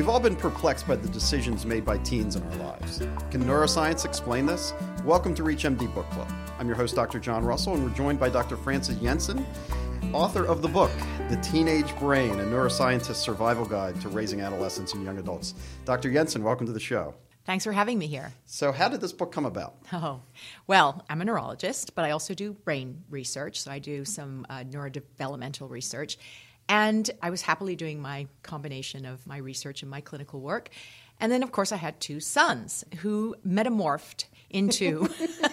We've 0.00 0.08
all 0.08 0.18
been 0.18 0.34
perplexed 0.34 0.88
by 0.88 0.96
the 0.96 1.08
decisions 1.08 1.66
made 1.66 1.84
by 1.84 1.98
teens 1.98 2.34
in 2.34 2.42
our 2.42 2.56
lives. 2.56 3.00
Can 3.30 3.44
neuroscience 3.44 4.06
explain 4.06 4.46
this? 4.46 4.72
Welcome 5.04 5.34
to 5.34 5.42
ReachMD 5.42 5.94
Book 5.94 6.08
Club. 6.08 6.26
I'm 6.58 6.66
your 6.66 6.74
host, 6.74 6.94
Dr. 6.94 7.18
John 7.18 7.44
Russell, 7.44 7.74
and 7.74 7.84
we're 7.84 7.90
joined 7.90 8.18
by 8.18 8.30
Dr. 8.30 8.56
Frances 8.56 8.96
Jensen, 8.96 9.44
author 10.14 10.46
of 10.46 10.62
the 10.62 10.68
book, 10.68 10.90
The 11.28 11.36
Teenage 11.42 11.94
Brain, 11.98 12.30
a 12.30 12.44
neuroscientist's 12.44 13.18
survival 13.18 13.66
guide 13.66 14.00
to 14.00 14.08
raising 14.08 14.40
adolescents 14.40 14.94
and 14.94 15.04
young 15.04 15.18
adults. 15.18 15.52
Dr. 15.84 16.10
Jensen, 16.10 16.42
welcome 16.42 16.64
to 16.64 16.72
the 16.72 16.80
show. 16.80 17.12
Thanks 17.44 17.66
for 17.66 17.72
having 17.72 17.98
me 17.98 18.06
here. 18.06 18.32
So, 18.46 18.72
how 18.72 18.88
did 18.88 19.02
this 19.02 19.12
book 19.12 19.32
come 19.32 19.44
about? 19.44 19.74
Oh, 19.92 20.22
well, 20.66 21.04
I'm 21.10 21.20
a 21.20 21.26
neurologist, 21.26 21.94
but 21.94 22.06
I 22.06 22.12
also 22.12 22.32
do 22.32 22.54
brain 22.54 23.04
research. 23.10 23.60
So, 23.60 23.70
I 23.70 23.78
do 23.78 24.06
some 24.06 24.46
uh, 24.48 24.60
neurodevelopmental 24.60 25.68
research. 25.68 26.16
And 26.70 27.10
I 27.20 27.30
was 27.30 27.42
happily 27.42 27.74
doing 27.74 28.00
my 28.00 28.28
combination 28.44 29.04
of 29.04 29.26
my 29.26 29.38
research 29.38 29.82
and 29.82 29.90
my 29.90 30.00
clinical 30.00 30.40
work. 30.40 30.70
And 31.18 31.32
then, 31.32 31.42
of 31.42 31.50
course, 31.50 31.72
I 31.72 31.76
had 31.76 31.98
two 31.98 32.20
sons 32.20 32.84
who 32.98 33.34
metamorphed 33.44 34.26
into 34.50 35.08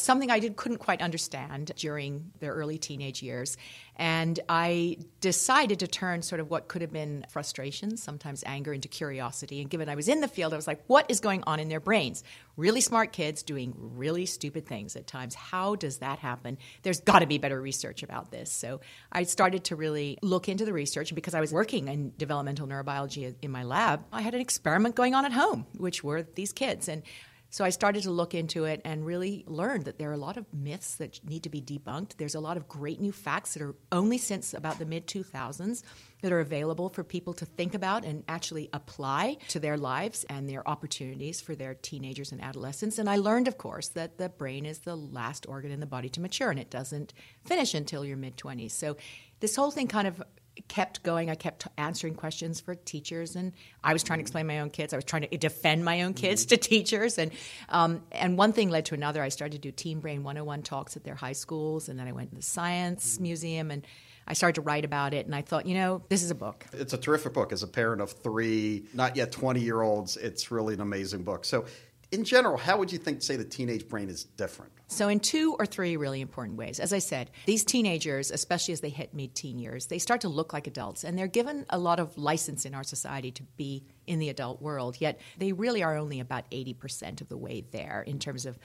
something 0.00 0.30
I 0.30 0.38
did, 0.38 0.56
couldn't 0.56 0.78
quite 0.78 1.00
understand 1.00 1.72
during 1.76 2.32
their 2.40 2.52
early 2.52 2.78
teenage 2.78 3.22
years. 3.22 3.56
And 3.96 4.38
I 4.48 4.98
decided 5.20 5.80
to 5.80 5.88
turn 5.88 6.22
sort 6.22 6.40
of 6.40 6.50
what 6.50 6.68
could 6.68 6.82
have 6.82 6.92
been 6.92 7.26
frustration, 7.30 7.96
sometimes 7.96 8.44
anger, 8.46 8.72
into 8.72 8.86
curiosity. 8.86 9.60
And 9.60 9.68
given 9.68 9.88
I 9.88 9.96
was 9.96 10.06
in 10.06 10.20
the 10.20 10.28
field, 10.28 10.52
I 10.52 10.56
was 10.56 10.68
like, 10.68 10.84
what 10.86 11.10
is 11.10 11.18
going 11.18 11.42
on 11.48 11.58
in 11.58 11.68
their 11.68 11.80
brains? 11.80 12.22
Really 12.56 12.80
smart 12.80 13.12
kids 13.12 13.42
doing 13.42 13.74
really 13.76 14.24
stupid 14.24 14.66
things 14.66 14.94
at 14.94 15.08
times. 15.08 15.34
How 15.34 15.74
does 15.74 15.98
that 15.98 16.20
happen? 16.20 16.58
There's 16.82 17.00
got 17.00 17.20
to 17.20 17.26
be 17.26 17.38
better 17.38 17.60
research 17.60 18.04
about 18.04 18.30
this. 18.30 18.52
So 18.52 18.80
I 19.10 19.24
started 19.24 19.64
to 19.64 19.76
really 19.76 20.16
look 20.22 20.48
into 20.48 20.64
the 20.64 20.72
research 20.72 21.12
because 21.12 21.34
I 21.34 21.40
was 21.40 21.52
working 21.52 21.88
in 21.88 22.12
developmental 22.16 22.68
neurobiology 22.68 23.34
in 23.42 23.50
my 23.50 23.64
lab. 23.64 24.04
I 24.12 24.22
had 24.22 24.34
an 24.34 24.40
experiment 24.40 24.94
going 24.94 25.16
on 25.16 25.24
at 25.24 25.32
home, 25.32 25.66
which 25.76 26.04
were 26.04 26.22
these 26.22 26.52
kids. 26.52 26.88
And 26.88 27.02
so 27.50 27.64
I 27.64 27.70
started 27.70 28.02
to 28.02 28.10
look 28.10 28.34
into 28.34 28.64
it 28.64 28.82
and 28.84 29.06
really 29.06 29.44
learned 29.46 29.86
that 29.86 29.98
there 29.98 30.10
are 30.10 30.14
a 30.14 30.18
lot 30.18 30.36
of 30.36 30.46
myths 30.52 30.96
that 30.96 31.24
need 31.24 31.42
to 31.44 31.48
be 31.48 31.62
debunked. 31.62 32.16
There's 32.18 32.34
a 32.34 32.40
lot 32.40 32.58
of 32.58 32.68
great 32.68 33.00
new 33.00 33.12
facts 33.12 33.54
that 33.54 33.62
are 33.62 33.74
only 33.90 34.18
since 34.18 34.52
about 34.52 34.78
the 34.78 34.84
mid 34.84 35.06
2000s 35.06 35.82
that 36.20 36.32
are 36.32 36.40
available 36.40 36.88
for 36.90 37.04
people 37.04 37.32
to 37.32 37.46
think 37.46 37.74
about 37.74 38.04
and 38.04 38.24
actually 38.28 38.68
apply 38.72 39.38
to 39.48 39.60
their 39.60 39.78
lives 39.78 40.24
and 40.28 40.48
their 40.48 40.68
opportunities 40.68 41.40
for 41.40 41.54
their 41.54 41.74
teenagers 41.74 42.32
and 42.32 42.42
adolescents. 42.42 42.98
And 42.98 43.08
I 43.08 43.16
learned, 43.16 43.48
of 43.48 43.56
course, 43.56 43.88
that 43.88 44.18
the 44.18 44.28
brain 44.28 44.66
is 44.66 44.80
the 44.80 44.96
last 44.96 45.46
organ 45.48 45.70
in 45.70 45.80
the 45.80 45.86
body 45.86 46.08
to 46.10 46.20
mature 46.20 46.50
and 46.50 46.58
it 46.58 46.70
doesn't 46.70 47.14
finish 47.44 47.72
until 47.72 48.04
your 48.04 48.16
mid 48.16 48.36
20s. 48.36 48.72
So 48.72 48.96
this 49.40 49.56
whole 49.56 49.70
thing 49.70 49.86
kind 49.86 50.08
of 50.08 50.22
kept 50.66 51.02
going. 51.02 51.30
I 51.30 51.34
kept 51.34 51.66
answering 51.76 52.14
questions 52.14 52.60
for 52.60 52.74
teachers, 52.74 53.36
and 53.36 53.52
I 53.84 53.92
was 53.92 54.02
trying 54.02 54.18
to 54.18 54.22
explain 54.22 54.46
my 54.46 54.60
own 54.60 54.70
kids. 54.70 54.92
I 54.92 54.96
was 54.96 55.04
trying 55.04 55.22
to 55.28 55.36
defend 55.36 55.84
my 55.84 56.02
own 56.02 56.14
kids 56.14 56.44
mm-hmm. 56.44 56.48
to 56.50 56.56
teachers, 56.56 57.18
and 57.18 57.30
um, 57.68 58.02
and 58.10 58.36
one 58.36 58.52
thing 58.52 58.70
led 58.70 58.86
to 58.86 58.94
another. 58.94 59.22
I 59.22 59.28
started 59.28 59.62
to 59.62 59.68
do 59.68 59.72
Teen 59.72 60.00
Brain 60.00 60.24
101 60.24 60.62
talks 60.62 60.96
at 60.96 61.04
their 61.04 61.14
high 61.14 61.32
schools, 61.32 61.88
and 61.88 61.98
then 61.98 62.08
I 62.08 62.12
went 62.12 62.30
to 62.30 62.36
the 62.36 62.42
Science 62.42 63.14
mm-hmm. 63.14 63.22
Museum, 63.22 63.70
and 63.70 63.86
I 64.28 64.34
started 64.34 64.56
to 64.56 64.60
write 64.60 64.84
about 64.84 65.14
it. 65.14 65.24
And 65.24 65.34
I 65.34 65.40
thought, 65.40 65.66
you 65.66 65.74
know, 65.74 66.02
this 66.10 66.22
is 66.22 66.30
a 66.30 66.34
book. 66.34 66.66
It's 66.74 66.92
a 66.92 66.98
terrific 66.98 67.32
book. 67.32 67.50
As 67.50 67.62
a 67.62 67.66
parent 67.66 68.02
of 68.02 68.12
three, 68.12 68.84
not 68.92 69.16
yet 69.16 69.32
20 69.32 69.60
year 69.60 69.80
olds, 69.80 70.16
it's 70.18 70.50
really 70.50 70.74
an 70.74 70.82
amazing 70.82 71.22
book. 71.22 71.46
So 71.46 71.64
in 72.10 72.24
general, 72.24 72.56
how 72.56 72.78
would 72.78 72.90
you 72.90 72.98
think, 72.98 73.22
say, 73.22 73.36
the 73.36 73.44
teenage 73.44 73.86
brain 73.86 74.08
is 74.08 74.24
different? 74.24 74.72
So, 74.86 75.08
in 75.08 75.20
two 75.20 75.54
or 75.58 75.66
three 75.66 75.96
really 75.98 76.22
important 76.22 76.56
ways. 76.56 76.80
As 76.80 76.92
I 76.94 77.00
said, 77.00 77.30
these 77.44 77.64
teenagers, 77.64 78.30
especially 78.30 78.72
as 78.72 78.80
they 78.80 78.88
hit 78.88 79.12
mid 79.12 79.34
teen 79.34 79.58
years, 79.58 79.86
they 79.86 79.98
start 79.98 80.22
to 80.22 80.28
look 80.28 80.54
like 80.54 80.66
adults, 80.66 81.04
and 81.04 81.18
they're 81.18 81.26
given 81.26 81.66
a 81.68 81.78
lot 81.78 82.00
of 82.00 82.16
license 82.16 82.64
in 82.64 82.74
our 82.74 82.82
society 82.82 83.30
to 83.32 83.42
be 83.56 83.84
in 84.06 84.18
the 84.18 84.30
adult 84.30 84.62
world, 84.62 84.96
yet 85.00 85.20
they 85.36 85.52
really 85.52 85.82
are 85.82 85.96
only 85.96 86.20
about 86.20 86.50
80% 86.50 87.20
of 87.20 87.28
the 87.28 87.36
way 87.36 87.64
there 87.70 88.02
in 88.06 88.18
terms 88.18 88.46
of 88.46 88.58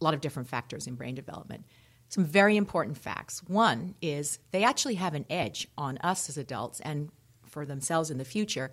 a 0.00 0.04
lot 0.04 0.14
of 0.14 0.20
different 0.20 0.48
factors 0.48 0.86
in 0.86 0.94
brain 0.94 1.16
development. 1.16 1.64
Some 2.10 2.24
very 2.24 2.56
important 2.56 2.96
facts. 2.96 3.42
One 3.48 3.96
is 4.00 4.38
they 4.52 4.62
actually 4.62 4.94
have 4.94 5.14
an 5.14 5.26
edge 5.28 5.66
on 5.76 5.98
us 5.98 6.28
as 6.28 6.38
adults 6.38 6.80
and 6.80 7.10
for 7.48 7.66
themselves 7.66 8.10
in 8.10 8.18
the 8.18 8.24
future 8.24 8.70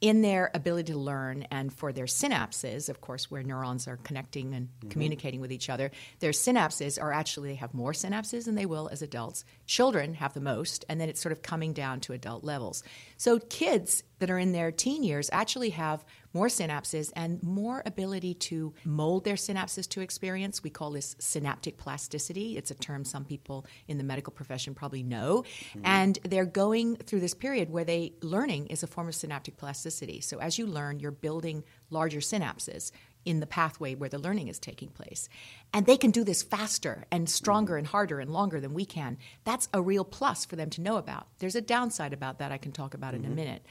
in 0.00 0.22
their 0.22 0.50
ability 0.54 0.92
to 0.92 0.98
learn 0.98 1.42
and 1.50 1.72
for 1.72 1.92
their 1.92 2.06
synapses, 2.06 2.88
of 2.88 3.00
course, 3.00 3.30
where 3.30 3.42
neurons 3.42 3.88
are 3.88 3.96
connecting 3.98 4.54
and 4.54 4.68
mm-hmm. 4.68 4.88
communicating 4.90 5.40
with 5.40 5.50
each 5.50 5.68
other, 5.68 5.90
their 6.20 6.30
synapses 6.30 7.02
are 7.02 7.12
actually, 7.12 7.48
they 7.50 7.54
have 7.56 7.74
more 7.74 7.92
synapses 7.92 8.44
than 8.44 8.54
they 8.54 8.66
will 8.66 8.88
as 8.92 9.02
adults. 9.02 9.44
Children 9.66 10.14
have 10.14 10.34
the 10.34 10.40
most, 10.40 10.84
and 10.88 11.00
then 11.00 11.08
it's 11.08 11.20
sort 11.20 11.32
of 11.32 11.42
coming 11.42 11.72
down 11.72 12.00
to 12.00 12.12
adult 12.12 12.44
levels. 12.44 12.84
So 13.16 13.38
kids 13.38 14.04
that 14.18 14.30
are 14.30 14.38
in 14.38 14.52
their 14.52 14.70
teen 14.70 15.02
years 15.02 15.30
actually 15.32 15.70
have 15.70 16.04
more 16.34 16.48
synapses 16.48 17.10
and 17.16 17.42
more 17.42 17.82
ability 17.86 18.34
to 18.34 18.74
mold 18.84 19.24
their 19.24 19.34
synapses 19.34 19.88
to 19.88 20.00
experience. 20.00 20.62
We 20.62 20.70
call 20.70 20.90
this 20.90 21.16
synaptic 21.18 21.78
plasticity. 21.78 22.56
It's 22.56 22.70
a 22.70 22.74
term 22.74 23.04
some 23.04 23.24
people 23.24 23.66
in 23.86 23.98
the 23.98 24.04
medical 24.04 24.32
profession 24.32 24.74
probably 24.74 25.02
know. 25.02 25.44
Mm-hmm. 25.70 25.80
And 25.84 26.18
they're 26.24 26.44
going 26.44 26.96
through 26.96 27.20
this 27.20 27.34
period 27.34 27.70
where 27.70 27.84
they 27.84 28.12
learning 28.22 28.66
is 28.66 28.82
a 28.82 28.86
form 28.86 29.08
of 29.08 29.14
synaptic 29.14 29.56
plasticity. 29.56 30.20
So 30.20 30.38
as 30.38 30.58
you 30.58 30.66
learn, 30.66 31.00
you're 31.00 31.10
building 31.10 31.64
larger 31.90 32.20
synapses 32.20 32.92
in 33.24 33.40
the 33.40 33.46
pathway 33.46 33.94
where 33.94 34.08
the 34.08 34.18
learning 34.18 34.48
is 34.48 34.58
taking 34.58 34.88
place. 34.88 35.28
And 35.74 35.84
they 35.84 35.96
can 35.96 36.10
do 36.10 36.24
this 36.24 36.42
faster 36.42 37.04
and 37.10 37.28
stronger 37.28 37.76
and 37.76 37.86
harder 37.86 38.20
and 38.20 38.30
longer 38.30 38.60
than 38.60 38.72
we 38.72 38.86
can. 38.86 39.18
That's 39.44 39.68
a 39.74 39.82
real 39.82 40.04
plus 40.04 40.44
for 40.44 40.56
them 40.56 40.70
to 40.70 40.80
know 40.80 40.96
about. 40.96 41.26
There's 41.38 41.54
a 41.54 41.60
downside 41.60 42.12
about 42.12 42.38
that 42.38 42.52
I 42.52 42.58
can 42.58 42.72
talk 42.72 42.94
about 42.94 43.14
mm-hmm. 43.14 43.24
in 43.24 43.32
a 43.32 43.34
mm-hmm. 43.34 43.36
minute. 43.36 43.66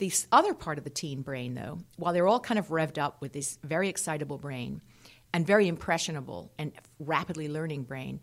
The 0.00 0.12
other 0.32 0.54
part 0.54 0.78
of 0.78 0.84
the 0.84 0.90
teen 0.90 1.20
brain, 1.20 1.54
though, 1.54 1.78
while 1.96 2.14
they're 2.14 2.26
all 2.26 2.40
kind 2.40 2.58
of 2.58 2.68
revved 2.68 2.96
up 2.96 3.20
with 3.20 3.34
this 3.34 3.58
very 3.62 3.90
excitable 3.90 4.38
brain 4.38 4.80
and 5.34 5.46
very 5.46 5.68
impressionable 5.68 6.50
and 6.58 6.72
rapidly 6.98 7.50
learning 7.50 7.82
brain, 7.82 8.20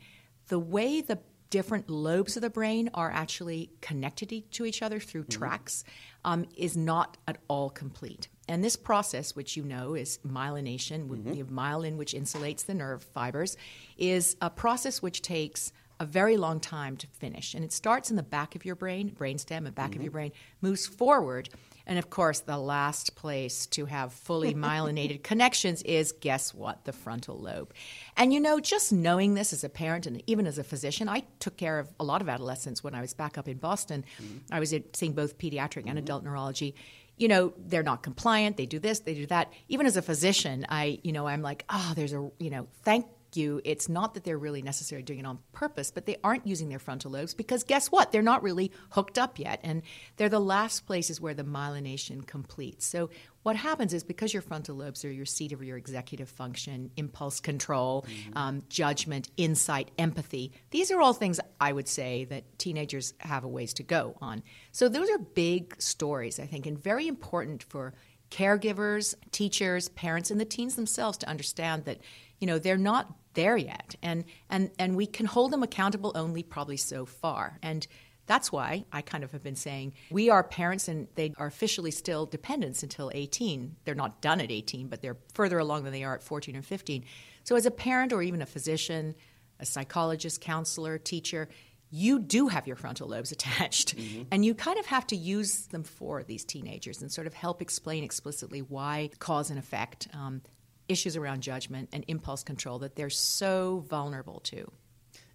the 0.47 0.57
way 0.57 1.01
the 1.01 1.19
different 1.51 1.87
lobes 1.87 2.35
of 2.35 2.41
the 2.41 2.49
brain 2.49 2.89
are 2.95 3.11
actually 3.11 3.69
connected 3.79 4.51
to 4.51 4.65
each 4.65 4.81
other 4.81 4.99
through 4.99 5.21
mm-hmm. 5.21 5.39
tracks 5.39 5.83
um, 6.25 6.45
is 6.57 6.75
not 6.75 7.15
at 7.27 7.37
all 7.47 7.69
complete. 7.69 8.27
And 8.49 8.63
this 8.63 8.75
process, 8.75 9.35
which 9.35 9.55
you 9.55 9.63
know 9.63 9.93
is 9.93 10.17
myelination, 10.25 11.07
mm-hmm. 11.07 11.31
the 11.31 11.43
myelin 11.43 11.97
which 11.97 12.13
insulates 12.13 12.65
the 12.65 12.73
nerve 12.73 13.03
fibers, 13.03 13.55
is 13.97 14.35
a 14.41 14.49
process 14.49 14.99
which 14.99 15.21
takes 15.21 15.71
a 15.99 16.05
very 16.05 16.37
long 16.37 16.59
time 16.59 16.97
to 16.97 17.07
finish. 17.07 17.53
And 17.53 17.63
it 17.63 17.71
starts 17.71 18.09
in 18.09 18.15
the 18.15 18.23
back 18.23 18.55
of 18.55 18.65
your 18.65 18.75
brain, 18.75 19.11
brainstem, 19.11 19.65
and 19.65 19.73
back 19.73 19.91
mm-hmm. 19.91 19.99
of 19.99 20.03
your 20.03 20.11
brain, 20.11 20.31
moves 20.61 20.85
forward. 20.85 21.49
And 21.85 21.97
of 21.97 22.09
course, 22.09 22.41
the 22.41 22.57
last 22.57 23.15
place 23.15 23.65
to 23.67 23.85
have 23.85 24.13
fully 24.13 24.53
myelinated 24.55 25.23
connections 25.23 25.81
is 25.83 26.11
guess 26.11 26.53
what? 26.53 26.85
The 26.85 26.93
frontal 26.93 27.39
lobe. 27.39 27.73
And 28.15 28.33
you 28.33 28.39
know, 28.39 28.59
just 28.59 28.91
knowing 28.91 29.33
this 29.33 29.53
as 29.53 29.63
a 29.63 29.69
parent 29.69 30.05
and 30.05 30.21
even 30.27 30.45
as 30.45 30.57
a 30.57 30.63
physician, 30.63 31.09
I 31.09 31.23
took 31.39 31.57
care 31.57 31.79
of 31.79 31.89
a 31.99 32.03
lot 32.03 32.21
of 32.21 32.29
adolescents 32.29 32.83
when 32.83 32.93
I 32.93 33.01
was 33.01 33.13
back 33.13 33.37
up 33.37 33.47
in 33.47 33.57
Boston. 33.57 34.05
Mm-hmm. 34.21 34.37
I 34.51 34.59
was 34.59 34.73
seeing 34.93 35.13
both 35.13 35.37
pediatric 35.37 35.77
and 35.77 35.87
mm-hmm. 35.87 35.97
adult 35.99 36.23
neurology 36.23 36.75
you 37.17 37.27
know 37.27 37.51
they're 37.57 37.83
not 37.83 38.03
compliant 38.03 38.57
they 38.57 38.65
do 38.65 38.79
this 38.79 38.99
they 38.99 39.15
do 39.15 39.25
that 39.25 39.51
even 39.67 39.85
as 39.85 39.97
a 39.97 40.01
physician 40.01 40.65
i 40.69 40.99
you 41.03 41.11
know 41.11 41.27
i'm 41.27 41.41
like 41.41 41.65
oh 41.69 41.93
there's 41.95 42.13
a 42.13 42.29
you 42.39 42.49
know 42.49 42.67
thank 42.83 43.07
you, 43.35 43.61
it's 43.65 43.89
not 43.89 44.13
that 44.13 44.23
they're 44.23 44.37
really 44.37 44.61
necessarily 44.61 45.03
doing 45.03 45.19
it 45.19 45.25
on 45.25 45.39
purpose, 45.51 45.91
but 45.91 46.05
they 46.05 46.17
aren't 46.23 46.47
using 46.47 46.69
their 46.69 46.79
frontal 46.79 47.11
lobes 47.11 47.33
because 47.33 47.63
guess 47.63 47.87
what? 47.87 48.11
They're 48.11 48.21
not 48.21 48.43
really 48.43 48.71
hooked 48.91 49.17
up 49.17 49.39
yet. 49.39 49.59
And 49.63 49.81
they're 50.15 50.29
the 50.29 50.39
last 50.39 50.85
places 50.85 51.19
where 51.19 51.33
the 51.33 51.43
myelination 51.43 52.25
completes. 52.25 52.85
So 52.85 53.09
what 53.43 53.55
happens 53.55 53.93
is 53.93 54.03
because 54.03 54.33
your 54.33 54.41
frontal 54.41 54.75
lobes 54.75 55.05
are 55.05 55.11
your 55.11 55.25
seat 55.25 55.51
of 55.51 55.63
your 55.63 55.77
executive 55.77 56.29
function, 56.29 56.91
impulse 56.97 57.39
control, 57.39 58.05
mm-hmm. 58.07 58.37
um, 58.37 58.63
judgment, 58.69 59.29
insight, 59.37 59.91
empathy, 59.97 60.51
these 60.71 60.91
are 60.91 61.01
all 61.01 61.13
things 61.13 61.39
I 61.59 61.71
would 61.71 61.87
say 61.87 62.25
that 62.25 62.59
teenagers 62.59 63.13
have 63.19 63.43
a 63.43 63.47
ways 63.47 63.73
to 63.75 63.83
go 63.83 64.17
on. 64.21 64.43
So 64.71 64.89
those 64.89 65.09
are 65.09 65.17
big 65.17 65.81
stories, 65.81 66.39
I 66.39 66.45
think, 66.45 66.65
and 66.65 66.77
very 66.77 67.07
important 67.07 67.63
for 67.63 67.93
caregivers, 68.29 69.15
teachers, 69.31 69.89
parents, 69.89 70.31
and 70.31 70.39
the 70.39 70.45
teens 70.45 70.75
themselves 70.75 71.17
to 71.19 71.29
understand 71.29 71.85
that 71.85 71.99
you 72.39 72.47
know 72.47 72.59
they're 72.59 72.77
not 72.77 73.13
there 73.37 73.55
yet 73.55 73.95
and 74.01 74.25
and 74.49 74.71
and 74.79 74.97
we 74.97 75.05
can 75.05 75.25
hold 75.25 75.51
them 75.51 75.63
accountable 75.63 76.11
only 76.15 76.43
probably 76.43 76.75
so 76.75 77.05
far 77.05 77.59
and 77.61 77.87
that's 78.25 78.51
why 78.51 78.83
I 78.91 79.01
kind 79.01 79.23
of 79.23 79.31
have 79.31 79.41
been 79.41 79.55
saying 79.55 79.93
we 80.11 80.29
are 80.29 80.43
parents 80.43 80.87
and 80.89 81.07
they 81.15 81.33
are 81.37 81.47
officially 81.47 81.91
still 81.91 82.25
dependents 82.25 82.83
until 82.83 83.09
18. 83.13 83.77
They're 83.85 83.95
not 83.95 84.21
done 84.21 84.41
at 84.41 84.51
18, 84.51 84.89
but 84.89 85.01
they're 85.01 85.15
further 85.33 85.57
along 85.59 85.85
than 85.85 85.93
they 85.93 86.03
are 86.03 86.15
at 86.15 86.23
14 86.23 86.53
and 86.53 86.65
15. 86.65 87.05
So, 87.45 87.55
as 87.55 87.65
a 87.65 87.71
parent 87.71 88.11
or 88.11 88.21
even 88.21 88.41
a 88.41 88.45
physician, 88.45 89.15
a 89.61 89.65
psychologist, 89.65 90.41
counselor, 90.41 90.97
teacher, 90.97 91.47
you 91.89 92.19
do 92.19 92.49
have 92.49 92.67
your 92.67 92.75
frontal 92.75 93.07
lobes 93.07 93.31
attached. 93.37 93.95
Mm-hmm. 93.95 94.23
And 94.31 94.43
you 94.43 94.53
kind 94.53 94.77
of 94.77 94.85
have 94.87 95.07
to 95.07 95.15
use 95.15 95.67
them 95.67 95.83
for 95.83 96.23
these 96.23 96.43
teenagers 96.43 97.01
and 97.01 97.11
sort 97.11 97.27
of 97.27 97.33
help 97.33 97.61
explain 97.61 98.03
explicitly 98.03 98.59
why 98.59 99.09
cause 99.19 99.49
and 99.49 99.57
effect, 99.57 100.09
um, 100.13 100.41
issues 100.87 101.15
around 101.15 101.41
judgment 101.41 101.89
and 101.91 102.03
impulse 102.07 102.43
control 102.43 102.79
that 102.79 102.95
they're 102.95 103.09
so 103.09 103.85
vulnerable 103.89 104.39
to. 104.41 104.71